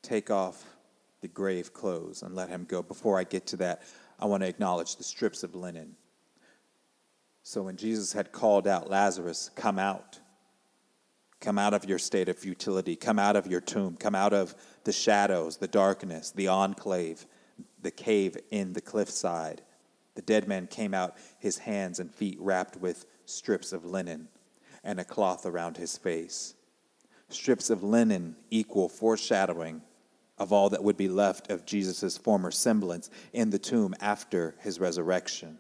Take 0.02 0.30
off 0.30 0.64
the 1.22 1.28
grave 1.28 1.74
clothes 1.74 2.22
and 2.22 2.36
let 2.36 2.50
him 2.50 2.66
go. 2.66 2.84
Before 2.84 3.18
I 3.18 3.24
get 3.24 3.48
to 3.48 3.58
that, 3.58 3.84
I 4.20 4.26
want 4.26 4.44
to 4.44 4.50
acknowledge 4.50 4.98
the 4.98 5.04
strips 5.04 5.44
of 5.44 5.56
linen. 5.56 5.96
So 7.44 7.64
when 7.64 7.78
Jesus 7.78 8.12
had 8.12 8.34
called 8.34 8.68
out 8.68 8.90
Lazarus, 8.90 9.50
come 9.56 9.80
out. 9.80 10.20
Come 11.40 11.58
out 11.58 11.74
of 11.74 11.86
your 11.86 12.00
state 12.00 12.28
of 12.28 12.38
futility. 12.38 12.96
Come 12.96 13.20
out 13.20 13.36
of 13.36 13.48
your 13.48 13.62
tomb. 13.62 13.96
Come 13.96 14.16
out 14.16 14.34
of 14.34 14.56
the 14.84 14.92
shadows, 14.92 15.58
the 15.58 15.68
darkness, 15.68 16.32
the 16.32 16.50
enclave, 16.50 17.26
the 17.82 17.92
cave 17.92 18.36
in 18.52 18.74
the 18.74 18.82
cliffside. 18.82 19.62
The 20.18 20.24
dead 20.24 20.48
man 20.48 20.66
came 20.66 20.96
out, 20.96 21.16
his 21.38 21.60
hands 21.60 22.00
and 22.00 22.12
feet 22.12 22.40
wrapped 22.42 22.76
with 22.76 23.06
strips 23.26 23.72
of 23.72 23.86
linen. 23.86 24.30
and 24.84 25.00
a 25.00 25.06
cloth 25.06 25.46
around 25.46 25.78
his 25.78 25.96
face. 25.96 26.56
Strips 27.30 27.70
of 27.70 27.84
linen 27.84 28.36
equal 28.50 28.90
foreshadowing 28.90 29.84
of 30.40 30.52
all 30.52 30.70
that 30.70 30.84
would 30.84 30.98
be 30.98 31.10
left 31.10 31.52
of 31.52 31.66
Jesus' 31.66 32.18
former 32.18 32.50
semblance 32.50 33.12
in 33.34 33.52
the 33.52 33.60
tomb 33.60 33.94
after 34.00 34.56
his 34.62 34.80
resurrection. 34.80 35.60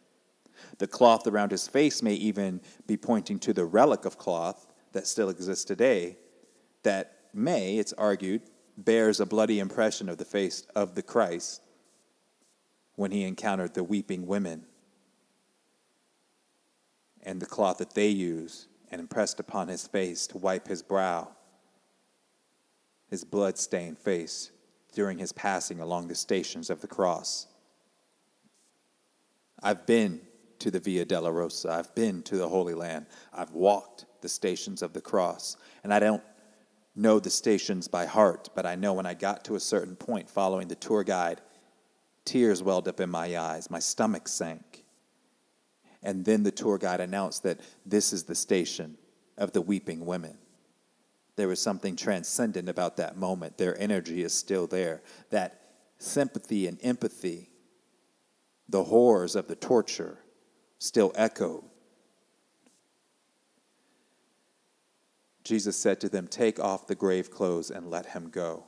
The 0.80 0.88
cloth 0.88 1.28
around 1.28 1.52
his 1.52 1.68
face 1.68 2.02
may 2.02 2.14
even 2.14 2.62
be 2.88 2.98
pointing 2.98 3.38
to 3.40 3.54
the 3.54 3.66
relic 3.66 4.06
of 4.06 4.18
cloth 4.18 4.66
that 4.94 5.06
still 5.06 5.30
exists 5.30 5.66
today, 5.66 6.18
that 6.82 7.28
may, 7.32 7.78
it's 7.78 7.94
argued, 7.94 8.42
bears 8.78 9.20
a 9.20 9.26
bloody 9.26 9.60
impression 9.60 10.10
of 10.10 10.18
the 10.18 10.26
face 10.26 10.66
of 10.76 10.96
the 10.96 11.04
Christ 11.04 11.67
when 12.98 13.12
he 13.12 13.24
encountered 13.24 13.75
the 13.75 13.84
weeping 13.84 14.25
women. 14.25 14.66
And 17.22 17.39
the 17.39 17.46
cloth 17.46 17.77
that 17.77 17.94
they 17.94 18.08
used 18.08 18.68
and 18.92 19.00
impressed 19.00 19.39
upon 19.39 19.68
his 19.68 19.88
face 19.88 20.25
to 20.27 20.38
wipe 20.38 20.68
his 20.68 20.82
brow, 20.82 21.30
his 23.10 23.24
blood 23.24 23.58
stained 23.58 24.00
face 24.00 24.51
during 24.94 25.20
his 25.20 25.32
passing 25.32 25.80
along 25.80 26.08
the 26.08 26.16
stations 26.16 26.72
of 26.72 26.82
the 26.82 26.88
cross. 26.88 27.46
I've 29.62 29.86
been 29.86 30.22
to 30.60 30.72
the 30.72 30.80
Via 30.80 31.06
Dolorosa, 31.06 31.70
I've 31.70 31.94
been 31.94 32.24
to 32.24 32.36
the 32.36 32.50
Holy 32.50 32.74
Land. 32.74 33.06
I've 33.32 33.51
walked 33.51 34.06
the 34.22 34.30
stations 34.30 34.82
of 34.82 34.94
the 34.94 35.01
cross. 35.01 35.56
And 35.84 35.94
I 35.94 36.00
don't 36.00 36.24
know 36.96 37.20
the 37.20 37.30
stations 37.30 37.88
by 37.88 38.08
heart, 38.08 38.50
but 38.56 38.66
I 38.66 38.74
know 38.74 38.94
when 38.94 39.06
I 39.06 39.13
got 39.13 39.46
to 39.46 39.56
a 39.56 39.60
certain 39.60 39.96
point 39.96 40.27
following 40.27 40.68
the 40.68 40.75
tour 40.75 41.04
guide, 41.04 41.42
tears 42.28 42.62
welled 42.62 42.88
up 42.88 43.00
in 43.00 43.10
my 43.10 43.38
eyes, 43.38 43.72
my 43.72 43.80
stomach 43.80 44.28
sank. 44.28 44.84
And 46.04 46.26
then 46.26 46.44
the 46.44 46.52
tour 46.52 46.78
guide 46.78 47.00
announced 47.00 47.44
that 47.44 47.60
this 47.86 48.14
is 48.14 48.26
the 48.26 48.36
station 48.36 48.98
of 49.38 49.54
the 49.54 49.62
weeping 49.62 50.06
women. 50.06 50.38
There 51.38 51.48
was 51.48 51.62
something 51.62 51.96
transcendent 51.96 52.68
about 52.68 52.98
that 52.98 53.18
moment. 53.18 53.58
Their 53.58 53.80
energy 53.80 54.24
is 54.24 54.34
still 54.34 54.68
there. 54.68 55.02
That 55.30 55.62
sympathy 56.00 56.68
and 56.68 56.78
empathy, 56.84 57.50
the 58.68 58.84
horrors 58.84 59.36
of 59.36 59.48
the 59.48 59.56
torture, 59.56 60.20
still 60.80 61.12
echoed. 61.16 61.64
Jesus 65.44 65.78
said 65.78 66.02
to 66.02 66.10
them, 66.10 66.28
Take 66.28 66.60
off 66.60 66.88
the 66.88 66.96
grave 66.96 67.32
clothes 67.32 67.72
and 67.72 67.90
let 67.90 68.08
him 68.08 68.30
go. 68.30 68.66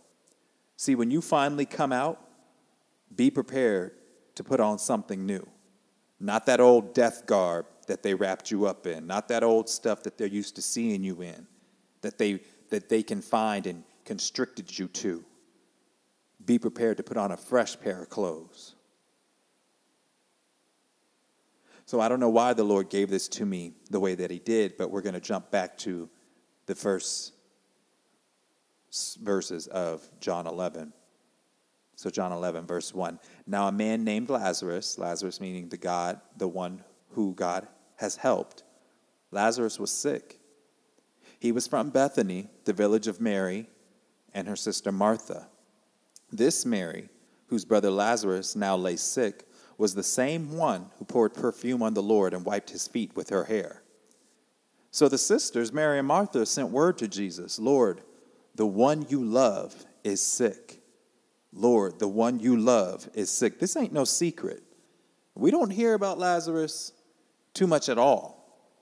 See, 0.77 0.95
when 0.95 1.11
you 1.11 1.21
finally 1.21 1.65
come 1.65 1.91
out, 1.91 2.28
be 3.15 3.29
prepared 3.29 3.93
to 4.35 4.43
put 4.43 4.59
on 4.59 4.79
something 4.79 5.25
new. 5.25 5.47
Not 6.19 6.45
that 6.47 6.59
old 6.59 6.93
death 6.93 7.25
garb 7.25 7.65
that 7.87 8.03
they 8.03 8.13
wrapped 8.13 8.51
you 8.51 8.65
up 8.65 8.85
in, 8.85 9.07
not 9.07 9.27
that 9.29 9.43
old 9.43 9.69
stuff 9.69 10.03
that 10.03 10.17
they're 10.17 10.27
used 10.27 10.55
to 10.55 10.61
seeing 10.61 11.03
you 11.03 11.21
in, 11.21 11.47
that 12.01 12.17
they, 12.17 12.41
that 12.69 12.89
they 12.89 13.03
confined 13.03 13.67
and 13.67 13.83
constricted 14.05 14.77
you 14.77 14.87
to. 14.87 15.23
Be 16.45 16.59
prepared 16.59 16.97
to 16.97 17.03
put 17.03 17.17
on 17.17 17.31
a 17.31 17.37
fresh 17.37 17.79
pair 17.79 18.01
of 18.01 18.09
clothes. 18.09 18.75
So 21.85 21.99
I 21.99 22.07
don't 22.07 22.19
know 22.19 22.29
why 22.29 22.53
the 22.53 22.63
Lord 22.63 22.89
gave 22.89 23.09
this 23.09 23.27
to 23.29 23.45
me 23.45 23.73
the 23.89 23.99
way 23.99 24.13
that 24.15 24.29
He 24.29 24.39
did, 24.39 24.77
but 24.77 24.91
we're 24.91 25.01
going 25.01 25.15
to 25.15 25.19
jump 25.19 25.49
back 25.49 25.77
to 25.79 26.07
the 26.67 26.75
first 26.75 27.33
verses 29.21 29.67
of 29.67 30.07
John 30.19 30.45
11. 30.45 30.93
So, 31.99 32.09
John 32.09 32.31
11, 32.31 32.65
verse 32.65 32.93
1. 32.93 33.19
Now, 33.45 33.67
a 33.67 33.73
man 33.73 34.05
named 34.05 34.29
Lazarus, 34.29 34.97
Lazarus 34.97 35.41
meaning 35.41 35.67
the 35.67 35.75
God, 35.75 36.21
the 36.37 36.47
one 36.47 36.81
who 37.09 37.33
God 37.33 37.67
has 37.97 38.15
helped, 38.15 38.63
Lazarus 39.31 39.77
was 39.77 39.91
sick. 39.91 40.39
He 41.39 41.51
was 41.51 41.67
from 41.67 41.89
Bethany, 41.89 42.47
the 42.63 42.71
village 42.71 43.07
of 43.07 43.19
Mary 43.19 43.67
and 44.33 44.47
her 44.47 44.55
sister 44.55 44.93
Martha. 44.93 45.49
This 46.31 46.65
Mary, 46.65 47.09
whose 47.47 47.65
brother 47.65 47.91
Lazarus 47.91 48.55
now 48.55 48.77
lay 48.77 48.95
sick, 48.95 49.43
was 49.77 49.93
the 49.93 50.01
same 50.01 50.55
one 50.55 50.91
who 50.99 51.03
poured 51.03 51.33
perfume 51.33 51.83
on 51.83 51.95
the 51.95 52.01
Lord 52.01 52.33
and 52.33 52.45
wiped 52.45 52.69
his 52.69 52.87
feet 52.87 53.13
with 53.13 53.27
her 53.27 53.43
hair. 53.43 53.83
So 54.89 55.09
the 55.09 55.17
sisters, 55.17 55.73
Mary 55.73 55.99
and 55.99 56.07
Martha, 56.07 56.45
sent 56.45 56.69
word 56.69 56.97
to 56.99 57.09
Jesus 57.09 57.59
Lord, 57.59 57.99
the 58.55 58.65
one 58.65 59.05
you 59.09 59.21
love 59.21 59.85
is 60.05 60.21
sick. 60.21 60.78
Lord, 61.51 61.99
the 61.99 62.07
one 62.07 62.39
you 62.39 62.57
love 62.57 63.09
is 63.13 63.29
sick. 63.29 63.59
This 63.59 63.75
ain't 63.75 63.93
no 63.93 64.05
secret. 64.05 64.63
We 65.35 65.51
don't 65.51 65.71
hear 65.71 65.93
about 65.93 66.19
Lazarus 66.19 66.93
too 67.53 67.67
much 67.67 67.89
at 67.89 67.97
all 67.97 68.39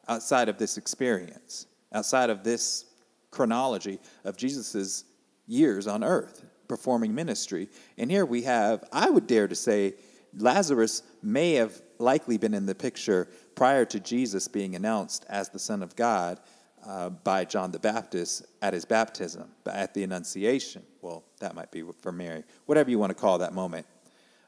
outside 0.07 0.49
of 0.49 0.57
this 0.57 0.77
experience, 0.77 1.67
outside 1.93 2.29
of 2.29 2.43
this 2.43 2.85
chronology 3.31 3.99
of 4.23 4.37
Jesus' 4.37 5.05
years 5.47 5.87
on 5.87 6.03
earth 6.03 6.43
performing 6.67 7.15
ministry. 7.15 7.69
And 7.97 8.11
here 8.11 8.25
we 8.25 8.43
have, 8.43 8.83
I 8.91 9.09
would 9.09 9.27
dare 9.27 9.47
to 9.47 9.55
say, 9.55 9.95
Lazarus 10.37 11.03
may 11.23 11.53
have 11.53 11.81
likely 11.99 12.37
been 12.37 12.53
in 12.53 12.65
the 12.65 12.75
picture 12.75 13.29
prior 13.55 13.85
to 13.85 13.99
Jesus 13.99 14.47
being 14.47 14.75
announced 14.75 15.25
as 15.29 15.49
the 15.49 15.59
Son 15.59 15.81
of 15.81 15.95
God 15.95 16.39
uh, 16.85 17.09
by 17.09 17.45
John 17.45 17.71
the 17.71 17.79
Baptist 17.79 18.45
at 18.61 18.73
his 18.73 18.85
baptism, 18.85 19.49
at 19.65 19.93
the 19.93 20.03
Annunciation. 20.03 20.83
Well, 21.01 21.23
that 21.39 21.55
might 21.55 21.71
be 21.71 21.83
for 22.01 22.11
Mary, 22.11 22.43
whatever 22.65 22.89
you 22.89 22.99
want 22.99 23.11
to 23.11 23.15
call 23.15 23.39
that 23.39 23.53
moment. 23.53 23.85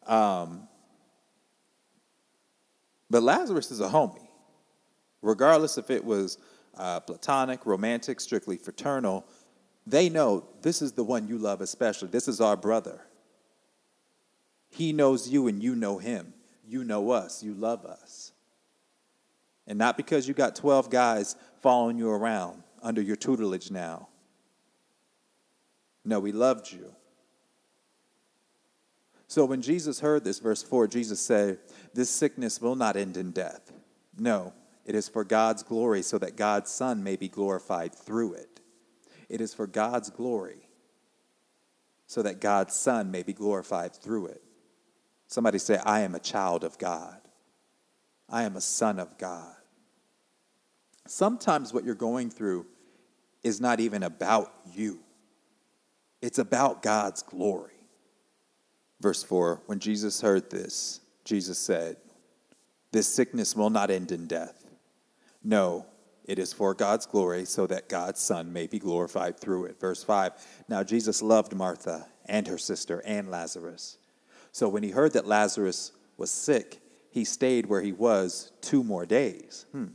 Um, 0.05 0.67
but 3.09 3.23
Lazarus 3.23 3.71
is 3.71 3.79
a 3.79 3.89
homie. 3.89 4.27
Regardless 5.21 5.77
if 5.77 5.89
it 5.89 6.03
was 6.03 6.37
uh, 6.77 6.99
platonic, 7.01 7.65
romantic, 7.65 8.21
strictly 8.21 8.57
fraternal, 8.57 9.25
they 9.85 10.07
know 10.09 10.45
this 10.61 10.81
is 10.81 10.93
the 10.93 11.03
one 11.03 11.27
you 11.27 11.37
love 11.37 11.61
especially. 11.61 12.09
This 12.09 12.27
is 12.27 12.39
our 12.39 12.55
brother. 12.55 13.01
He 14.69 14.93
knows 14.93 15.27
you 15.27 15.47
and 15.47 15.61
you 15.61 15.75
know 15.75 15.97
him. 15.97 16.33
You 16.65 16.83
know 16.83 17.11
us. 17.11 17.43
You 17.43 17.53
love 17.53 17.85
us. 17.85 18.31
And 19.69 19.77
not 19.77 19.95
because 19.95 20.27
you 20.27 20.33
got 20.33 20.55
12 20.55 20.89
guys 20.89 21.35
following 21.61 21.97
you 21.97 22.09
around 22.09 22.63
under 22.81 23.01
your 23.01 23.15
tutelage 23.15 23.69
now. 23.69 24.09
No, 26.03 26.19
we 26.19 26.31
loved 26.31 26.71
you. 26.71 26.95
So 29.27 29.45
when 29.45 29.61
Jesus 29.61 29.99
heard 29.99 30.23
this, 30.23 30.39
verse 30.39 30.63
4, 30.63 30.87
Jesus 30.87 31.21
said, 31.21 31.59
This 31.93 32.09
sickness 32.09 32.59
will 32.59 32.75
not 32.75 32.97
end 32.97 33.15
in 33.15 33.29
death. 33.29 33.71
No, 34.17 34.53
it 34.85 34.95
is 34.95 35.07
for 35.07 35.23
God's 35.23 35.61
glory, 35.61 36.01
so 36.01 36.17
that 36.17 36.35
God's 36.35 36.71
Son 36.71 37.03
may 37.03 37.15
be 37.15 37.29
glorified 37.29 37.93
through 37.93 38.33
it. 38.33 38.59
It 39.29 39.39
is 39.39 39.53
for 39.53 39.67
God's 39.67 40.09
glory, 40.09 40.67
so 42.07 42.23
that 42.23 42.41
God's 42.41 42.73
Son 42.75 43.11
may 43.11 43.21
be 43.21 43.33
glorified 43.33 43.95
through 43.95 44.27
it. 44.27 44.41
Somebody 45.27 45.59
say, 45.59 45.77
I 45.85 45.99
am 45.99 46.15
a 46.15 46.19
child 46.19 46.63
of 46.63 46.79
God. 46.79 47.21
I 48.27 48.43
am 48.43 48.55
a 48.55 48.61
son 48.61 48.97
of 48.97 49.15
God. 49.19 49.55
Sometimes 51.09 51.73
what 51.73 51.83
you're 51.83 51.95
going 51.95 52.29
through 52.29 52.67
is 53.41 53.59
not 53.59 53.79
even 53.79 54.03
about 54.03 54.53
you, 54.75 54.99
it's 56.21 56.37
about 56.37 56.83
God's 56.83 57.23
glory. 57.23 57.73
Verse 59.01 59.23
4 59.23 59.63
When 59.65 59.79
Jesus 59.79 60.21
heard 60.21 60.51
this, 60.51 61.01
Jesus 61.25 61.57
said, 61.57 61.97
This 62.91 63.07
sickness 63.07 63.55
will 63.55 63.71
not 63.71 63.89
end 63.89 64.11
in 64.11 64.27
death. 64.27 64.69
No, 65.43 65.87
it 66.25 66.37
is 66.37 66.53
for 66.53 66.75
God's 66.75 67.07
glory, 67.07 67.45
so 67.45 67.65
that 67.65 67.89
God's 67.89 68.19
Son 68.19 68.53
may 68.53 68.67
be 68.67 68.77
glorified 68.77 69.39
through 69.39 69.65
it. 69.65 69.79
Verse 69.79 70.03
5 70.03 70.33
Now 70.67 70.83
Jesus 70.83 71.23
loved 71.23 71.55
Martha 71.55 72.05
and 72.27 72.45
her 72.45 72.59
sister 72.59 73.01
and 73.03 73.31
Lazarus. 73.31 73.97
So 74.51 74.69
when 74.69 74.83
he 74.83 74.91
heard 74.91 75.13
that 75.13 75.25
Lazarus 75.25 75.91
was 76.17 76.29
sick, 76.29 76.81
he 77.09 77.25
stayed 77.25 77.65
where 77.65 77.81
he 77.81 77.93
was 77.93 78.51
two 78.61 78.83
more 78.83 79.07
days. 79.07 79.65
Hmm. 79.71 79.87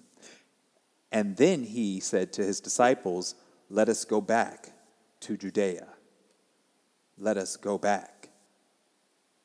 And 1.14 1.36
then 1.36 1.62
he 1.62 2.00
said 2.00 2.32
to 2.34 2.42
his 2.42 2.60
disciples, 2.60 3.36
Let 3.70 3.88
us 3.88 4.04
go 4.04 4.20
back 4.20 4.72
to 5.20 5.36
Judea. 5.36 5.86
Let 7.16 7.36
us 7.36 7.56
go 7.56 7.78
back. 7.78 8.30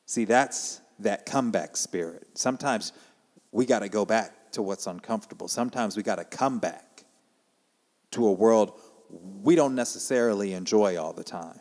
See, 0.04 0.24
that's 0.24 0.80
that 0.98 1.26
comeback 1.26 1.76
spirit. 1.76 2.26
Sometimes 2.34 2.92
we 3.52 3.66
got 3.66 3.78
to 3.78 3.88
go 3.88 4.04
back 4.04 4.50
to 4.50 4.62
what's 4.62 4.88
uncomfortable. 4.88 5.46
Sometimes 5.46 5.96
we 5.96 6.02
got 6.02 6.16
to 6.16 6.24
come 6.24 6.58
back 6.58 7.04
to 8.10 8.26
a 8.26 8.32
world 8.32 8.72
we 9.42 9.54
don't 9.54 9.74
necessarily 9.74 10.52
enjoy 10.52 10.96
all 11.00 11.12
the 11.12 11.24
time. 11.24 11.60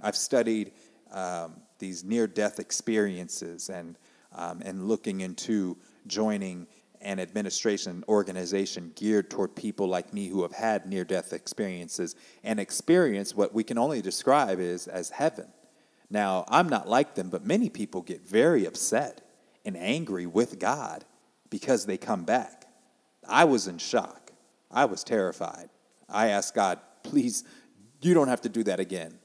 I've 0.00 0.16
studied 0.16 0.72
um, 1.10 1.60
these 1.78 2.04
near 2.04 2.26
death 2.26 2.58
experiences 2.58 3.68
and, 3.70 3.98
um, 4.34 4.62
and 4.64 4.86
looking 4.86 5.20
into 5.20 5.76
joining 6.06 6.66
an 7.06 7.20
administration 7.20 8.02
organization 8.08 8.92
geared 8.96 9.30
toward 9.30 9.54
people 9.54 9.86
like 9.86 10.12
me 10.12 10.26
who 10.26 10.42
have 10.42 10.52
had 10.52 10.86
near 10.86 11.04
death 11.04 11.32
experiences 11.32 12.16
and 12.42 12.58
experience 12.58 13.34
what 13.34 13.54
we 13.54 13.62
can 13.62 13.78
only 13.78 14.02
describe 14.02 14.58
as, 14.58 14.88
as 14.88 15.10
heaven. 15.10 15.46
Now, 16.10 16.44
I'm 16.48 16.68
not 16.68 16.88
like 16.88 17.14
them, 17.14 17.30
but 17.30 17.46
many 17.46 17.68
people 17.68 18.02
get 18.02 18.28
very 18.28 18.66
upset 18.66 19.22
and 19.64 19.76
angry 19.76 20.26
with 20.26 20.58
God 20.58 21.04
because 21.48 21.86
they 21.86 21.96
come 21.96 22.24
back. 22.24 22.66
I 23.28 23.44
was 23.44 23.68
in 23.68 23.78
shock. 23.78 24.32
I 24.70 24.84
was 24.86 25.04
terrified. 25.04 25.70
I 26.08 26.28
asked 26.28 26.54
God, 26.54 26.80
please, 27.04 27.44
you 28.00 28.14
don't 28.14 28.28
have 28.28 28.42
to 28.42 28.48
do 28.48 28.64
that 28.64 28.80
again. 28.80 29.18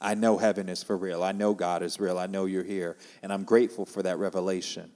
I 0.00 0.14
know 0.14 0.38
heaven 0.38 0.68
is 0.68 0.82
for 0.82 0.96
real. 0.96 1.22
I 1.22 1.32
know 1.32 1.54
God 1.54 1.82
is 1.82 2.00
real. 2.00 2.18
I 2.18 2.26
know 2.26 2.46
you're 2.46 2.64
here. 2.64 2.96
And 3.22 3.32
I'm 3.32 3.44
grateful 3.44 3.84
for 3.84 4.02
that 4.02 4.18
revelation. 4.18 4.92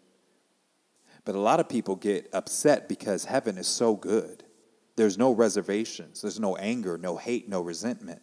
But 1.25 1.35
a 1.35 1.41
lot 1.41 1.61
of 1.61 1.69
people 1.69 1.97
get 1.97 2.29
upset 2.33 2.89
because 2.89 3.25
heaven 3.25 3.57
is 3.57 3.67
so 3.67 3.97
good. 3.97 4.45
There's 4.97 5.19
no 5.19 5.33
reservations, 5.33 6.23
there's 6.23 6.39
no 6.39 6.57
anger, 6.57 6.99
no 6.99 7.17
hate, 7.17 7.49
no 7.49 7.61
resentment. 7.61 8.23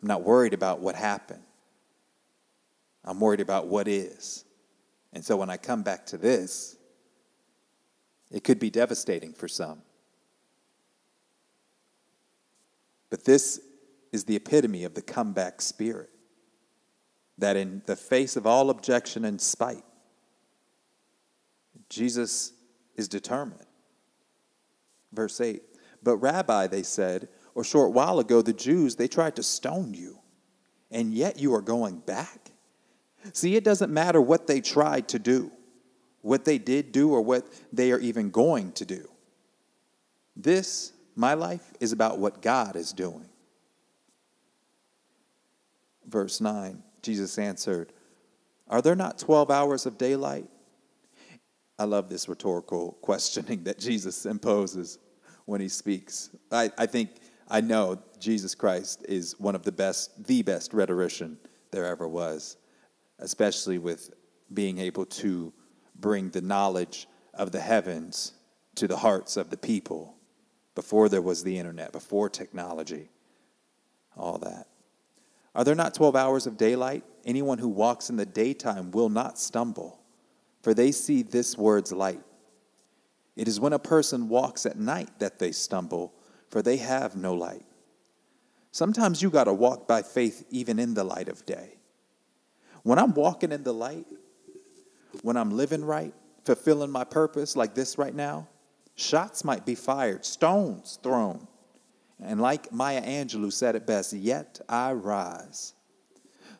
I'm 0.00 0.08
not 0.08 0.22
worried 0.22 0.54
about 0.54 0.80
what 0.80 0.94
happened. 0.94 1.42
I'm 3.04 3.20
worried 3.20 3.40
about 3.40 3.66
what 3.68 3.88
is. 3.88 4.44
And 5.12 5.24
so 5.24 5.36
when 5.36 5.48
I 5.48 5.56
come 5.56 5.82
back 5.82 6.06
to 6.06 6.18
this, 6.18 6.76
it 8.30 8.44
could 8.44 8.58
be 8.58 8.70
devastating 8.70 9.32
for 9.32 9.48
some. 9.48 9.82
But 13.10 13.24
this 13.24 13.60
is 14.12 14.24
the 14.24 14.36
epitome 14.36 14.84
of 14.84 14.94
the 14.94 15.02
comeback 15.02 15.60
spirit. 15.60 16.10
That 17.38 17.56
in 17.56 17.82
the 17.86 17.96
face 17.96 18.36
of 18.36 18.46
all 18.46 18.70
objection 18.70 19.24
and 19.24 19.40
spite, 19.40 19.84
Jesus 21.88 22.52
is 22.96 23.08
determined. 23.08 23.66
Verse 25.12 25.40
8 25.40 25.62
But, 26.02 26.16
Rabbi, 26.16 26.66
they 26.66 26.82
said, 26.82 27.28
or 27.54 27.64
short 27.64 27.92
while 27.92 28.18
ago, 28.18 28.42
the 28.42 28.52
Jews, 28.52 28.96
they 28.96 29.08
tried 29.08 29.36
to 29.36 29.42
stone 29.42 29.94
you, 29.94 30.18
and 30.90 31.14
yet 31.14 31.38
you 31.38 31.54
are 31.54 31.62
going 31.62 31.98
back? 32.00 32.50
See, 33.32 33.56
it 33.56 33.64
doesn't 33.64 33.92
matter 33.92 34.20
what 34.20 34.46
they 34.46 34.60
tried 34.60 35.08
to 35.08 35.18
do, 35.18 35.50
what 36.22 36.44
they 36.44 36.58
did 36.58 36.92
do, 36.92 37.12
or 37.12 37.22
what 37.22 37.46
they 37.72 37.92
are 37.92 37.98
even 37.98 38.30
going 38.30 38.72
to 38.72 38.84
do. 38.84 39.08
This, 40.36 40.92
my 41.14 41.34
life, 41.34 41.72
is 41.80 41.92
about 41.92 42.18
what 42.18 42.42
God 42.42 42.76
is 42.76 42.92
doing. 42.92 43.28
Verse 46.06 46.40
9 46.40 46.82
Jesus 47.02 47.38
answered, 47.38 47.92
Are 48.68 48.82
there 48.82 48.96
not 48.96 49.18
12 49.18 49.50
hours 49.50 49.86
of 49.86 49.96
daylight? 49.96 50.48
I 51.78 51.84
love 51.84 52.08
this 52.08 52.28
rhetorical 52.28 52.92
questioning 53.02 53.64
that 53.64 53.78
Jesus 53.78 54.26
imposes 54.26 54.98
when 55.44 55.60
he 55.60 55.68
speaks. 55.68 56.30
I, 56.50 56.70
I 56.78 56.86
think 56.86 57.10
I 57.48 57.60
know 57.60 57.98
Jesus 58.18 58.54
Christ 58.54 59.04
is 59.08 59.38
one 59.38 59.54
of 59.54 59.62
the 59.62 59.72
best, 59.72 60.26
the 60.26 60.42
best 60.42 60.72
rhetorician 60.72 61.38
there 61.70 61.84
ever 61.84 62.08
was, 62.08 62.56
especially 63.18 63.78
with 63.78 64.10
being 64.52 64.78
able 64.78 65.06
to 65.06 65.52
bring 65.94 66.30
the 66.30 66.40
knowledge 66.40 67.06
of 67.34 67.52
the 67.52 67.60
heavens 67.60 68.32
to 68.76 68.88
the 68.88 68.96
hearts 68.96 69.36
of 69.36 69.50
the 69.50 69.56
people 69.56 70.16
before 70.74 71.08
there 71.08 71.22
was 71.22 71.42
the 71.42 71.58
internet, 71.58 71.92
before 71.92 72.28
technology, 72.28 73.08
all 74.16 74.38
that. 74.38 74.66
Are 75.54 75.64
there 75.64 75.74
not 75.74 75.94
12 75.94 76.14
hours 76.16 76.46
of 76.46 76.56
daylight? 76.56 77.02
Anyone 77.24 77.58
who 77.58 77.68
walks 77.68 78.10
in 78.10 78.16
the 78.16 78.26
daytime 78.26 78.90
will 78.90 79.08
not 79.08 79.38
stumble 79.38 80.00
for 80.66 80.74
they 80.74 80.90
see 80.90 81.22
this 81.22 81.56
word's 81.56 81.92
light. 81.92 82.24
It 83.36 83.46
is 83.46 83.60
when 83.60 83.72
a 83.72 83.78
person 83.78 84.28
walks 84.28 84.66
at 84.66 84.76
night 84.76 85.20
that 85.20 85.38
they 85.38 85.52
stumble, 85.52 86.12
for 86.50 86.60
they 86.60 86.78
have 86.78 87.14
no 87.14 87.34
light. 87.34 87.62
Sometimes 88.72 89.22
you 89.22 89.30
got 89.30 89.44
to 89.44 89.52
walk 89.52 89.86
by 89.86 90.02
faith 90.02 90.44
even 90.50 90.80
in 90.80 90.94
the 90.94 91.04
light 91.04 91.28
of 91.28 91.46
day. 91.46 91.76
When 92.82 92.98
I'm 92.98 93.14
walking 93.14 93.52
in 93.52 93.62
the 93.62 93.72
light, 93.72 94.06
when 95.22 95.36
I'm 95.36 95.52
living 95.52 95.84
right, 95.84 96.12
fulfilling 96.44 96.90
my 96.90 97.04
purpose 97.04 97.54
like 97.54 97.76
this 97.76 97.96
right 97.96 98.12
now, 98.12 98.48
shots 98.96 99.44
might 99.44 99.64
be 99.64 99.76
fired, 99.76 100.24
stones 100.24 100.98
thrown. 101.00 101.46
And 102.20 102.40
like 102.40 102.72
Maya 102.72 103.02
Angelou 103.02 103.52
said 103.52 103.76
it 103.76 103.86
best, 103.86 104.12
yet 104.12 104.60
I 104.68 104.94
rise. 104.94 105.74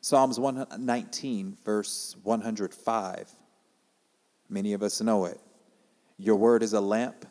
Psalms 0.00 0.38
119, 0.38 1.56
verse 1.64 2.14
105. 2.22 3.35
Many 4.48 4.72
of 4.72 4.82
us 4.82 5.00
know 5.00 5.24
it. 5.24 5.40
Your 6.18 6.36
word 6.36 6.62
is 6.62 6.72
a 6.72 6.80
lamp 6.80 7.26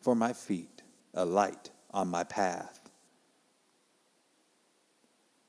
for 0.00 0.14
my 0.14 0.32
feet, 0.32 0.82
a 1.14 1.24
light 1.24 1.70
on 1.90 2.08
my 2.08 2.24
path. 2.24 2.80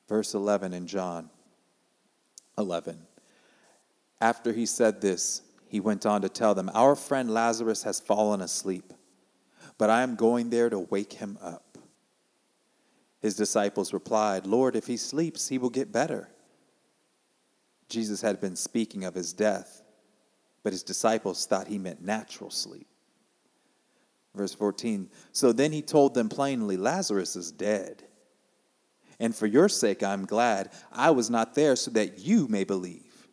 Verse 0.08 0.34
11 0.34 0.74
in 0.74 0.88
John 0.88 1.30
11. 2.58 3.00
After 4.22 4.54
he 4.54 4.66
said 4.66 5.02
this, 5.02 5.42
he 5.68 5.80
went 5.80 6.06
on 6.06 6.22
to 6.22 6.30
tell 6.30 6.54
them, 6.54 6.70
Our 6.74 6.96
friend 6.96 7.32
Lazarus 7.32 7.84
has 7.84 8.00
fallen 8.00 8.42
asleep, 8.42 8.94
but 9.78 9.90
I 9.90 10.04
am 10.04 10.16
going 10.16 10.50
there 10.50 10.70
to 10.70 10.80
wake 10.80 11.14
him 11.14 11.38
up. 11.42 11.78
His 13.22 13.36
disciples 13.36 13.94
replied, 13.94 14.46
Lord, 14.46 14.76
if 14.76 14.88
he 14.88 14.98
sleeps, 14.98 15.48
he 15.48 15.58
will 15.58 15.70
get 15.70 15.92
better. 15.92 16.30
Jesus 17.90 18.22
had 18.22 18.42
been 18.42 18.56
speaking 18.56 19.04
of 19.04 19.16
his 19.16 19.34
death 19.34 19.83
but 20.64 20.74
his 20.74 20.84
disciples 20.84 21.46
thought 21.46 21.68
he 21.68 21.78
meant 21.78 22.02
natural 22.02 22.50
sleep. 22.50 22.88
Verse 24.34 24.54
14 24.54 25.10
So 25.32 25.52
then 25.52 25.72
he 25.72 25.82
told 25.82 26.14
them 26.14 26.30
plainly, 26.30 26.78
Lazarus 26.78 27.36
is 27.36 27.52
dead. 27.52 28.04
And 29.20 29.36
for 29.36 29.46
your 29.46 29.70
sake 29.70 30.02
I'm 30.02 30.26
glad 30.26 30.72
I 30.92 31.12
was 31.12 31.30
not 31.30 31.54
there 31.54 31.76
so 31.76 31.92
that 31.92 32.20
you 32.20 32.48
may 32.48 32.64
believe. 32.64 33.28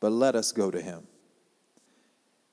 But 0.00 0.12
let 0.12 0.34
us 0.34 0.52
go 0.52 0.70
to 0.70 0.80
him. 0.80 1.06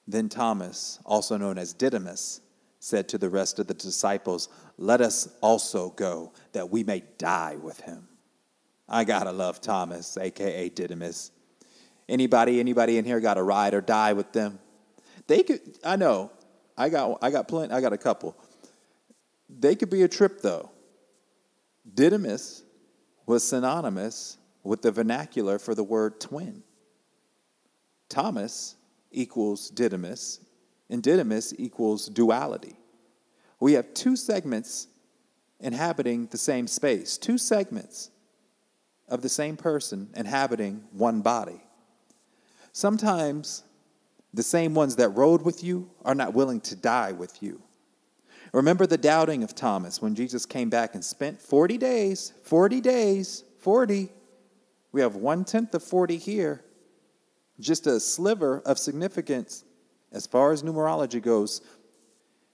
Then 0.05 0.29
Thomas, 0.29 0.99
also 1.05 1.37
known 1.37 1.57
as 1.57 1.73
Didymus, 1.73 2.41
said 2.79 3.09
to 3.09 3.17
the 3.17 3.29
rest 3.29 3.59
of 3.59 3.67
the 3.67 3.73
disciples, 3.73 4.49
Let 4.77 5.01
us 5.01 5.29
also 5.41 5.89
go 5.91 6.33
that 6.53 6.69
we 6.69 6.83
may 6.83 7.03
die 7.17 7.57
with 7.61 7.79
him. 7.81 8.07
I 8.87 9.03
gotta 9.03 9.31
love 9.31 9.59
Thomas, 9.59 10.17
aka 10.17 10.69
Didymus. 10.69 11.31
Anybody, 12.09 12.59
anybody 12.59 12.97
in 12.97 13.05
here 13.05 13.19
got 13.19 13.37
a 13.37 13.43
ride 13.43 13.73
or 13.73 13.81
die 13.81 14.13
with 14.13 14.31
them? 14.31 14.59
They 15.27 15.43
could. 15.43 15.61
I 15.83 15.95
know. 15.95 16.31
I 16.77 16.89
got. 16.89 17.19
I 17.21 17.29
got 17.31 17.47
plenty. 17.47 17.73
I 17.73 17.81
got 17.81 17.93
a 17.93 17.97
couple. 17.97 18.35
They 19.49 19.75
could 19.75 19.89
be 19.89 20.03
a 20.03 20.07
trip 20.07 20.41
though. 20.41 20.71
Didymus 21.93 22.63
was 23.25 23.47
synonymous 23.47 24.37
with 24.63 24.81
the 24.81 24.91
vernacular 24.91 25.59
for 25.59 25.75
the 25.75 25.83
word 25.83 26.19
twin. 26.19 26.63
Thomas 28.09 28.75
equals 29.11 29.69
Didymus, 29.69 30.39
and 30.89 31.03
Didymus 31.03 31.53
equals 31.57 32.07
duality. 32.07 32.77
We 33.59 33.73
have 33.73 33.93
two 33.93 34.15
segments 34.15 34.87
inhabiting 35.59 36.27
the 36.27 36.37
same 36.37 36.67
space, 36.67 37.17
two 37.17 37.37
segments 37.37 38.11
of 39.07 39.21
the 39.21 39.29
same 39.29 39.57
person 39.57 40.09
inhabiting 40.15 40.83
one 40.91 41.21
body. 41.21 41.61
Sometimes 42.77 43.63
the 44.35 44.43
same 44.43 44.75
ones 44.75 44.97
that 44.97 45.09
rode 45.09 45.41
with 45.41 45.63
you 45.63 45.89
are 46.05 46.13
not 46.13 46.35
willing 46.35 46.61
to 46.61 46.75
die 46.75 47.11
with 47.11 47.41
you. 47.41 47.59
Remember 48.53 48.85
the 48.85 48.99
doubting 48.99 49.41
of 49.41 49.55
Thomas 49.55 49.99
when 49.99 50.13
Jesus 50.13 50.45
came 50.45 50.69
back 50.69 50.93
and 50.93 51.03
spent 51.03 51.41
40 51.41 51.79
days, 51.79 52.33
40 52.43 52.79
days, 52.81 53.43
40. 53.61 54.09
We 54.91 55.01
have 55.01 55.15
one 55.15 55.43
tenth 55.43 55.73
of 55.73 55.81
40 55.81 56.17
here. 56.17 56.63
Just 57.59 57.87
a 57.87 57.99
sliver 57.99 58.61
of 58.63 58.77
significance 58.77 59.63
as 60.11 60.27
far 60.27 60.51
as 60.51 60.61
numerology 60.61 61.19
goes. 61.19 61.61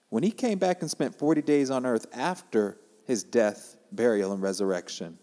When 0.07 0.23
he 0.23 0.31
came 0.31 0.57
back 0.57 0.79
and 0.79 0.89
spent 0.89 1.19
40 1.19 1.41
days 1.41 1.69
on 1.69 1.85
earth 1.85 2.05
after 2.13 2.77
his 3.03 3.25
death, 3.25 3.75
burial, 3.91 4.31
and 4.31 4.41
resurrection, 4.41 5.19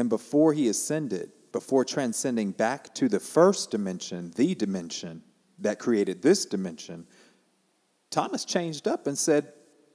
And 0.00 0.08
before 0.08 0.54
he 0.54 0.68
ascended, 0.68 1.30
before 1.52 1.84
transcending 1.84 2.52
back 2.52 2.94
to 2.94 3.06
the 3.06 3.20
first 3.20 3.70
dimension, 3.70 4.32
the 4.34 4.54
dimension 4.54 5.20
that 5.58 5.78
created 5.78 6.22
this 6.22 6.46
dimension, 6.46 7.06
Thomas 8.08 8.46
changed 8.46 8.88
up 8.88 9.06
and 9.06 9.18
said, 9.18 9.52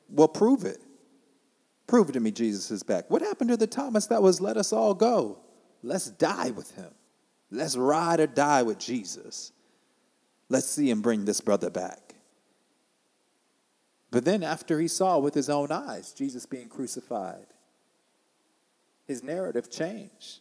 Well, 0.07 0.27
prove 0.27 0.63
it. 0.63 0.77
Prove 1.87 2.11
to 2.11 2.19
me, 2.19 2.29
Jesus 2.29 2.69
is 2.69 2.83
back. 2.83 3.09
What 3.09 3.23
happened 3.23 3.49
to 3.49 3.57
the 3.57 3.65
Thomas 3.65 4.05
that 4.05 4.21
was, 4.21 4.39
Let 4.39 4.57
us 4.57 4.71
all 4.71 4.93
go? 4.93 5.39
Let's 5.81 6.11
die 6.11 6.51
with 6.51 6.75
him. 6.75 6.93
Let's 7.49 7.75
ride 7.75 8.19
or 8.19 8.27
die 8.27 8.61
with 8.61 8.77
Jesus. 8.77 9.53
Let's 10.49 10.69
see 10.69 10.87
him 10.87 11.01
bring 11.01 11.25
this 11.25 11.41
brother 11.41 11.71
back. 11.71 12.13
But 14.11 14.23
then, 14.23 14.43
after 14.43 14.79
he 14.79 14.87
saw 14.87 15.17
with 15.17 15.33
his 15.33 15.49
own 15.49 15.71
eyes 15.71 16.13
Jesus 16.13 16.45
being 16.45 16.69
crucified, 16.69 17.47
his 19.05 19.23
narrative 19.23 19.69
changed. 19.69 20.39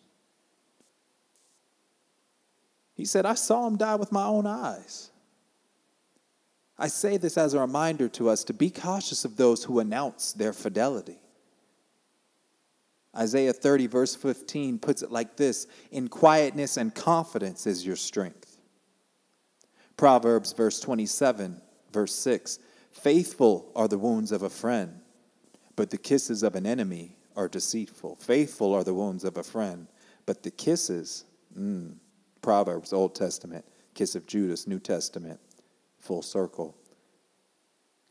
He 2.95 3.05
said, 3.05 3.27
I 3.27 3.35
saw 3.35 3.67
him 3.67 3.77
die 3.77 3.97
with 3.97 4.13
my 4.13 4.25
own 4.25 4.47
eyes. 4.47 5.11
I 6.79 6.89
say 6.89 7.17
this 7.17 7.37
as 7.39 7.55
a 7.55 7.61
reminder 7.61 8.09
to 8.11 8.29
us 8.29 8.45
to 8.45 8.53
be 8.53 8.71
cautious 8.71 9.25
of 9.25 9.37
those 9.37 9.65
who 9.65 9.79
announce 9.79 10.33
their 10.33 10.53
fidelity. 10.53 11.19
Isaiah 13.17 13.53
30, 13.53 13.87
verse 13.87 14.15
15, 14.17 14.79
puts 14.81 15.03
it 15.03 15.13
like 15.13 15.37
this 15.37 15.69
In 15.93 16.09
quietness 16.09 16.77
and 16.77 16.95
confidence 16.95 17.67
is 17.67 17.87
your 17.87 17.97
strength. 17.97 18.59
Proverbs, 19.97 20.53
verse 20.53 20.81
27, 20.81 21.61
verse 21.93 22.15
6 22.15 22.59
Faithful 22.91 23.71
are 23.77 23.89
the 23.89 23.99
wounds 23.99 24.33
of 24.33 24.43
a 24.43 24.51
friend, 24.51 25.01
but 25.77 25.91
the 25.91 25.99
kisses 25.99 26.43
of 26.43 26.57
an 26.57 26.67
enemy 26.67 27.17
are 27.37 27.49
deceitful. 27.49 28.17
Faithful 28.17 28.73
are 28.75 28.85
the 28.85 28.95
wounds 28.95 29.25
of 29.25 29.37
a 29.37 29.43
friend, 29.43 29.89
but 30.27 30.43
the 30.43 30.51
kisses, 30.51 31.25
mm, 31.57 31.95
Proverbs, 32.43 32.93
Old 32.93 33.15
Testament, 33.15 33.65
kiss 33.95 34.15
of 34.15 34.27
Judas, 34.27 34.67
New 34.67 34.79
Testament, 34.79 35.41
full 35.99 36.23
circle. 36.23 36.77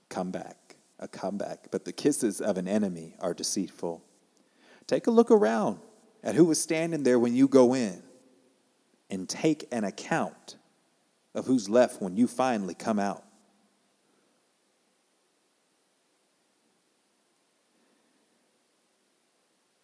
Come 0.10 0.32
back, 0.32 0.76
a 1.00 1.08
comeback. 1.08 1.68
But 1.72 1.86
the 1.86 1.94
kisses 1.94 2.42
of 2.42 2.58
an 2.58 2.68
enemy 2.68 3.16
are 3.20 3.34
deceitful. 3.34 4.04
Take 4.88 5.08
a 5.08 5.12
look 5.12 5.32
around 5.32 5.80
at 6.24 6.36
who 6.36 6.46
was 6.46 6.60
standing 6.60 7.04
there 7.04 7.20
when 7.20 7.36
you 7.36 7.48
go 7.48 7.74
in 7.74 8.02
and 9.10 9.28
take 9.28 9.68
an 9.72 9.84
account 9.84 10.58
of 11.36 11.46
who's 11.46 11.70
left 11.70 12.02
when 12.02 12.16
you 12.16 12.28
finally 12.28 12.74
come 12.74 13.00
out. 13.00 13.24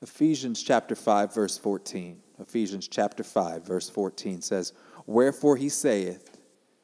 Ephesians 0.01 0.63
chapter 0.63 0.95
5, 0.95 1.33
verse 1.33 1.57
14. 1.57 2.21
Ephesians 2.39 2.87
chapter 2.87 3.23
5, 3.23 3.65
verse 3.65 3.89
14 3.89 4.41
says, 4.41 4.73
Wherefore 5.05 5.57
he 5.57 5.67
saith, 5.67 6.37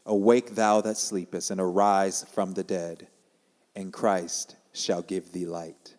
Awake 0.06 0.54
thou 0.56 0.82
that 0.82 0.98
sleepest, 0.98 1.50
and 1.50 1.62
arise 1.62 2.26
from 2.34 2.54
the 2.54 2.64
dead, 2.64 3.08
and 3.76 3.94
Christ 3.94 4.56
shall 4.74 5.02
give 5.02 5.32
thee 5.32 5.46
light. 5.46 5.96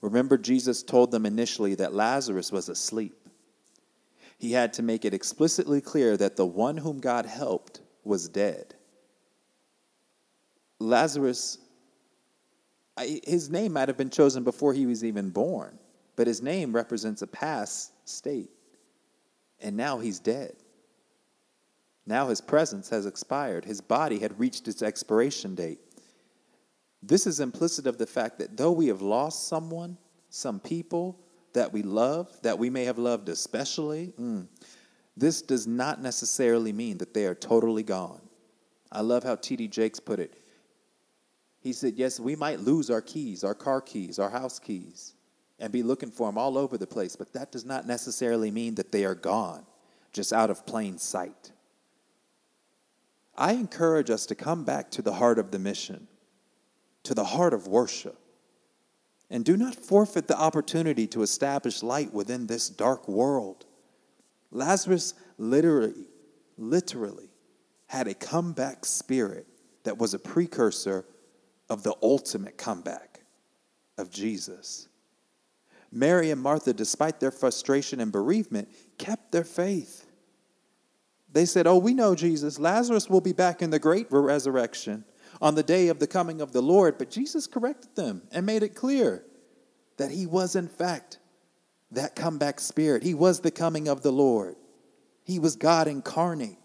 Remember, 0.00 0.36
Jesus 0.36 0.82
told 0.82 1.10
them 1.10 1.24
initially 1.24 1.74
that 1.76 1.94
Lazarus 1.94 2.52
was 2.52 2.68
asleep. 2.68 3.16
He 4.38 4.52
had 4.52 4.74
to 4.74 4.82
make 4.82 5.06
it 5.06 5.14
explicitly 5.14 5.80
clear 5.80 6.16
that 6.18 6.36
the 6.36 6.44
one 6.44 6.76
whom 6.76 7.00
God 7.00 7.24
helped 7.24 7.80
was 8.04 8.28
dead. 8.28 8.74
Lazarus, 10.78 11.58
his 12.98 13.48
name 13.48 13.72
might 13.72 13.88
have 13.88 13.96
been 13.96 14.10
chosen 14.10 14.44
before 14.44 14.74
he 14.74 14.84
was 14.84 15.02
even 15.02 15.30
born. 15.30 15.78
But 16.16 16.26
his 16.26 16.42
name 16.42 16.74
represents 16.74 17.22
a 17.22 17.26
past 17.26 17.92
state. 18.08 18.50
And 19.60 19.76
now 19.76 19.98
he's 19.98 20.18
dead. 20.18 20.54
Now 22.06 22.28
his 22.28 22.40
presence 22.40 22.88
has 22.90 23.06
expired. 23.06 23.64
His 23.64 23.80
body 23.80 24.18
had 24.18 24.38
reached 24.38 24.68
its 24.68 24.82
expiration 24.82 25.54
date. 25.54 25.80
This 27.02 27.26
is 27.26 27.40
implicit 27.40 27.86
of 27.86 27.98
the 27.98 28.06
fact 28.06 28.38
that 28.38 28.56
though 28.56 28.72
we 28.72 28.88
have 28.88 29.02
lost 29.02 29.48
someone, 29.48 29.96
some 30.30 30.60
people 30.60 31.18
that 31.52 31.72
we 31.72 31.82
love, 31.82 32.30
that 32.42 32.58
we 32.58 32.68
may 32.68 32.84
have 32.84 32.98
loved 32.98 33.28
especially, 33.28 34.12
mm, 34.18 34.46
this 35.16 35.42
does 35.42 35.66
not 35.66 36.02
necessarily 36.02 36.72
mean 36.72 36.98
that 36.98 37.14
they 37.14 37.26
are 37.26 37.34
totally 37.34 37.82
gone. 37.82 38.20
I 38.90 39.00
love 39.00 39.22
how 39.22 39.36
T.D. 39.36 39.68
Jakes 39.68 40.00
put 40.00 40.18
it. 40.18 40.34
He 41.60 41.72
said, 41.72 41.94
Yes, 41.96 42.20
we 42.20 42.36
might 42.36 42.60
lose 42.60 42.90
our 42.90 43.00
keys, 43.00 43.44
our 43.44 43.54
car 43.54 43.80
keys, 43.80 44.18
our 44.18 44.30
house 44.30 44.58
keys 44.58 45.14
and 45.58 45.72
be 45.72 45.82
looking 45.82 46.10
for 46.10 46.28
them 46.28 46.38
all 46.38 46.58
over 46.58 46.76
the 46.76 46.86
place, 46.86 47.16
but 47.16 47.32
that 47.32 47.52
does 47.52 47.64
not 47.64 47.86
necessarily 47.86 48.50
mean 48.50 48.74
that 48.74 48.92
they 48.92 49.04
are 49.04 49.14
gone, 49.14 49.64
just 50.12 50.32
out 50.32 50.50
of 50.50 50.66
plain 50.66 50.98
sight. 50.98 51.52
I 53.36 53.52
encourage 53.52 54.10
us 54.10 54.26
to 54.26 54.34
come 54.34 54.64
back 54.64 54.90
to 54.92 55.02
the 55.02 55.14
heart 55.14 55.38
of 55.38 55.50
the 55.50 55.58
mission, 55.58 56.06
to 57.04 57.14
the 57.14 57.24
heart 57.24 57.52
of 57.52 57.66
worship, 57.66 58.18
and 59.30 59.44
do 59.44 59.56
not 59.56 59.74
forfeit 59.74 60.28
the 60.28 60.38
opportunity 60.38 61.06
to 61.08 61.22
establish 61.22 61.82
light 61.82 62.12
within 62.12 62.46
this 62.46 62.68
dark 62.68 63.08
world. 63.08 63.64
Lazarus 64.50 65.14
literally, 65.38 66.06
literally 66.56 67.30
had 67.86 68.06
a 68.06 68.14
comeback 68.14 68.84
spirit 68.84 69.46
that 69.84 69.98
was 69.98 70.14
a 70.14 70.18
precursor 70.18 71.04
of 71.68 71.82
the 71.82 71.94
ultimate 72.02 72.56
comeback 72.56 73.22
of 73.98 74.10
Jesus. 74.10 74.88
Mary 75.94 76.30
and 76.30 76.40
Martha, 76.40 76.72
despite 76.72 77.20
their 77.20 77.30
frustration 77.30 78.00
and 78.00 78.10
bereavement, 78.10 78.68
kept 78.98 79.32
their 79.32 79.44
faith. 79.44 80.06
They 81.32 81.46
said, 81.46 81.66
Oh, 81.66 81.78
we 81.78 81.94
know 81.94 82.14
Jesus. 82.14 82.58
Lazarus 82.58 83.08
will 83.08 83.20
be 83.20 83.32
back 83.32 83.62
in 83.62 83.70
the 83.70 83.78
great 83.78 84.06
resurrection 84.10 85.04
on 85.40 85.54
the 85.54 85.62
day 85.62 85.88
of 85.88 85.98
the 85.98 86.06
coming 86.06 86.40
of 86.40 86.52
the 86.52 86.62
Lord. 86.62 86.98
But 86.98 87.10
Jesus 87.10 87.46
corrected 87.46 87.94
them 87.96 88.22
and 88.32 88.46
made 88.46 88.62
it 88.62 88.74
clear 88.74 89.24
that 89.96 90.10
he 90.10 90.26
was, 90.26 90.56
in 90.56 90.68
fact, 90.68 91.18
that 91.90 92.16
comeback 92.16 92.60
spirit. 92.60 93.02
He 93.02 93.14
was 93.14 93.40
the 93.40 93.50
coming 93.50 93.88
of 93.88 94.02
the 94.02 94.12
Lord. 94.12 94.56
He 95.24 95.38
was 95.38 95.56
God 95.56 95.88
incarnate, 95.88 96.58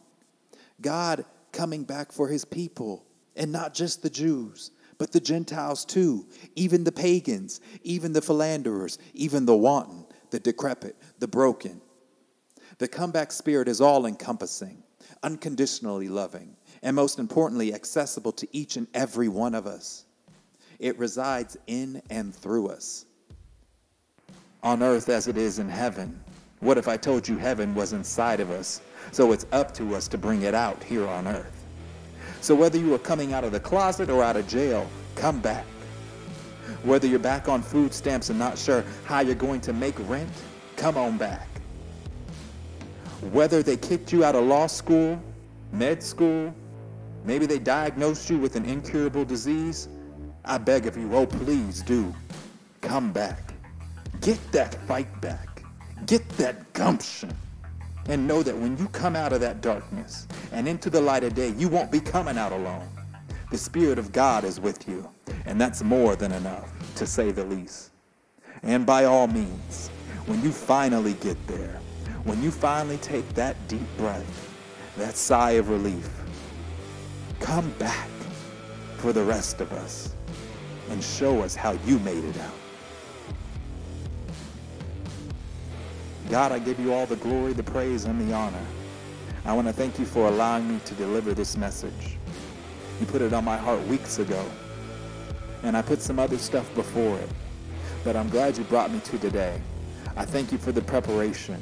God 0.81 1.25
coming 1.51 1.83
back 1.83 2.11
for 2.11 2.27
his 2.27 2.45
people, 2.45 3.05
and 3.35 3.51
not 3.51 3.73
just 3.73 4.01
the 4.01 4.09
Jews, 4.09 4.71
but 4.99 5.13
the 5.13 5.19
Gentiles 5.19 5.85
too, 5.85 6.27
even 6.55 6.83
the 6.83 6.91
pagans, 6.91 7.61
even 7.81 8.13
the 8.13 8.21
philanderers, 8.21 8.99
even 9.15 9.45
the 9.45 9.55
wanton, 9.55 10.05
the 10.29 10.39
decrepit, 10.39 10.95
the 11.17 11.27
broken. 11.27 11.81
The 12.77 12.87
comeback 12.87 13.31
spirit 13.31 13.67
is 13.67 13.81
all 13.81 14.05
encompassing, 14.05 14.83
unconditionally 15.23 16.09
loving, 16.09 16.55
and 16.83 16.95
most 16.95 17.17
importantly, 17.17 17.73
accessible 17.73 18.33
to 18.33 18.47
each 18.51 18.75
and 18.75 18.87
every 18.93 19.29
one 19.29 19.55
of 19.55 19.65
us. 19.65 20.05
It 20.79 20.99
resides 20.99 21.57
in 21.67 22.01
and 22.09 22.35
through 22.35 22.67
us. 22.67 23.05
On 24.63 24.83
earth 24.83 25.07
as 25.07 25.27
it 25.27 25.37
is 25.37 25.59
in 25.59 25.69
heaven. 25.69 26.19
What 26.59 26.77
if 26.77 26.89
I 26.89 26.97
told 26.97 27.25
you 27.25 27.37
heaven 27.37 27.73
was 27.73 27.93
inside 27.93 28.41
of 28.41 28.51
us? 28.51 28.81
So 29.13 29.31
it's 29.31 29.45
up 29.53 29.73
to 29.75 29.95
us 29.95 30.09
to 30.09 30.17
bring 30.17 30.41
it 30.41 30.53
out 30.53 30.83
here 30.83 31.07
on 31.07 31.25
earth. 31.25 31.58
So 32.41 32.55
whether 32.55 32.77
you 32.77 32.93
are 32.93 32.99
coming 32.99 33.33
out 33.33 33.43
of 33.43 33.51
the 33.51 33.59
closet 33.59 34.09
or 34.09 34.23
out 34.23 34.37
of 34.37 34.47
jail, 34.47 34.89
come 35.15 35.39
back. 35.39 35.65
Whether 36.83 37.07
you're 37.07 37.19
back 37.19 37.49
on 37.49 37.61
food 37.61 37.93
stamps 37.93 38.29
and 38.29 38.39
not 38.39 38.57
sure 38.57 38.83
how 39.05 39.19
you're 39.19 39.35
going 39.35 39.61
to 39.61 39.73
make 39.73 39.95
rent, 40.07 40.29
come 40.77 40.97
on 40.97 41.17
back. 41.17 41.47
Whether 43.31 43.61
they 43.61 43.75
kicked 43.75 44.13
you 44.13 44.23
out 44.23 44.35
of 44.35 44.45
law 44.45 44.67
school, 44.67 45.21
med 45.73 46.01
school, 46.01 46.53
maybe 47.25 47.45
they 47.45 47.59
diagnosed 47.59 48.29
you 48.29 48.37
with 48.37 48.55
an 48.55 48.65
incurable 48.65 49.25
disease, 49.25 49.89
I 50.45 50.57
beg 50.57 50.87
of 50.87 50.95
you, 50.95 51.13
oh 51.13 51.25
please 51.25 51.81
do, 51.81 52.15
come 52.81 53.11
back. 53.11 53.53
Get 54.21 54.39
that 54.53 54.75
fight 54.87 55.21
back. 55.21 55.63
Get 56.05 56.27
that 56.37 56.71
gumption 56.73 57.35
and 58.09 58.27
know 58.27 58.41
that 58.41 58.57
when 58.57 58.75
you 58.77 58.87
come 58.89 59.15
out 59.15 59.31
of 59.31 59.39
that 59.39 59.61
darkness 59.61 60.27
and 60.51 60.67
into 60.67 60.89
the 60.89 60.99
light 60.99 61.23
of 61.23 61.35
day, 61.35 61.53
you 61.57 61.69
won't 61.69 61.91
be 61.91 61.99
coming 61.99 62.37
out 62.37 62.51
alone. 62.51 62.87
The 63.51 63.57
Spirit 63.57 63.99
of 63.99 64.11
God 64.11 64.43
is 64.43 64.59
with 64.59 64.87
you, 64.87 65.07
and 65.45 65.61
that's 65.61 65.83
more 65.83 66.15
than 66.15 66.31
enough, 66.31 66.71
to 66.95 67.05
say 67.05 67.31
the 67.31 67.45
least. 67.45 67.91
And 68.63 68.85
by 68.85 69.05
all 69.05 69.27
means, 69.27 69.89
when 70.25 70.41
you 70.43 70.51
finally 70.51 71.13
get 71.13 71.37
there, 71.47 71.79
when 72.23 72.41
you 72.43 72.51
finally 72.51 72.97
take 72.97 73.27
that 73.35 73.55
deep 73.67 73.87
breath, 73.97 74.55
that 74.97 75.15
sigh 75.15 75.51
of 75.51 75.69
relief, 75.69 76.09
come 77.39 77.69
back 77.73 78.09
for 78.97 79.13
the 79.13 79.23
rest 79.23 79.61
of 79.61 79.71
us 79.71 80.13
and 80.89 81.03
show 81.03 81.41
us 81.41 81.55
how 81.55 81.71
you 81.85 81.99
made 81.99 82.23
it 82.23 82.37
out. 82.39 82.68
God, 86.29 86.51
I 86.51 86.59
give 86.59 86.79
you 86.79 86.93
all 86.93 87.07
the 87.07 87.15
glory, 87.15 87.53
the 87.53 87.63
praise, 87.63 88.05
and 88.05 88.21
the 88.21 88.35
honor. 88.35 88.65
I 89.45 89.53
want 89.53 89.65
to 89.65 89.73
thank 89.73 89.97
you 89.97 90.05
for 90.05 90.27
allowing 90.27 90.71
me 90.71 90.79
to 90.85 90.93
deliver 90.93 91.33
this 91.33 91.57
message. 91.57 92.17
You 92.99 93.07
put 93.07 93.23
it 93.23 93.33
on 93.33 93.43
my 93.43 93.57
heart 93.57 93.81
weeks 93.87 94.19
ago, 94.19 94.45
and 95.63 95.75
I 95.75 95.81
put 95.81 96.03
some 96.03 96.19
other 96.19 96.37
stuff 96.37 96.71
before 96.75 97.17
it, 97.17 97.29
but 98.03 98.15
I'm 98.15 98.29
glad 98.29 98.59
you 98.59 98.63
brought 98.65 98.91
me 98.91 98.99
to 99.05 99.17
today. 99.17 99.59
I 100.15 100.23
thank 100.23 100.51
you 100.51 100.59
for 100.59 100.71
the 100.71 100.83
preparation, 100.83 101.59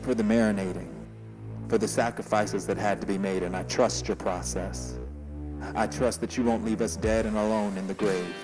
for 0.00 0.14
the 0.14 0.24
marinating, 0.24 0.88
for 1.68 1.78
the 1.78 1.86
sacrifices 1.86 2.66
that 2.66 2.76
had 2.76 3.00
to 3.02 3.06
be 3.06 3.18
made, 3.18 3.44
and 3.44 3.54
I 3.54 3.62
trust 3.64 4.08
your 4.08 4.16
process. 4.16 4.98
I 5.76 5.86
trust 5.86 6.20
that 6.22 6.36
you 6.36 6.42
won't 6.42 6.64
leave 6.64 6.80
us 6.80 6.96
dead 6.96 7.24
and 7.24 7.36
alone 7.36 7.78
in 7.78 7.86
the 7.86 7.94
grave, 7.94 8.34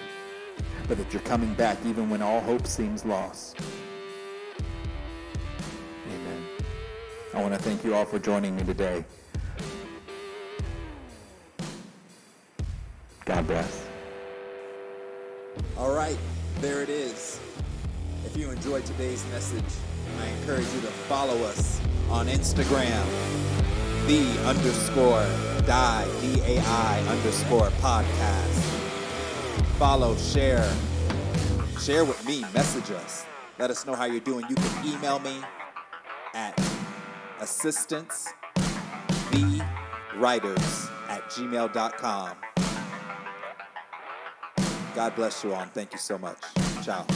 but 0.86 0.98
that 0.98 1.12
you're 1.12 1.22
coming 1.22 1.52
back 1.54 1.78
even 1.84 2.08
when 2.08 2.22
all 2.22 2.40
hope 2.42 2.64
seems 2.64 3.04
lost. 3.04 3.58
I 7.38 7.40
want 7.40 7.54
to 7.54 7.60
thank 7.60 7.84
you 7.84 7.94
all 7.94 8.04
for 8.04 8.18
joining 8.18 8.56
me 8.56 8.64
today. 8.64 9.04
God 13.24 13.46
bless. 13.46 13.86
All 15.76 15.94
right, 15.94 16.18
there 16.60 16.82
it 16.82 16.88
is. 16.88 17.38
If 18.26 18.36
you 18.36 18.50
enjoyed 18.50 18.84
today's 18.86 19.24
message, 19.30 19.62
I 20.20 20.26
encourage 20.40 20.66
you 20.74 20.80
to 20.80 20.88
follow 21.06 21.44
us 21.44 21.80
on 22.10 22.26
Instagram, 22.26 23.06
the 24.08 24.36
underscore 24.44 25.24
DAI, 25.64 26.08
D-A-I 26.20 27.04
underscore 27.08 27.68
podcast. 27.80 28.58
Follow, 29.78 30.16
share, 30.16 30.68
share 31.78 32.04
with 32.04 32.26
me, 32.26 32.40
message 32.52 32.90
us. 32.90 33.24
Let 33.60 33.70
us 33.70 33.86
know 33.86 33.94
how 33.94 34.06
you're 34.06 34.18
doing. 34.18 34.44
You 34.48 34.56
can 34.56 34.86
email 34.92 35.20
me 35.20 35.36
at 36.34 36.58
assistance 37.40 38.28
the 39.30 39.64
writers 40.16 40.88
at 41.08 41.22
gmail.com. 41.30 42.36
God 44.94 45.14
bless 45.14 45.44
you 45.44 45.54
all 45.54 45.60
and 45.62 45.72
thank 45.72 45.92
you 45.92 45.98
so 45.98 46.18
much. 46.18 46.38
Ciao. 46.82 47.06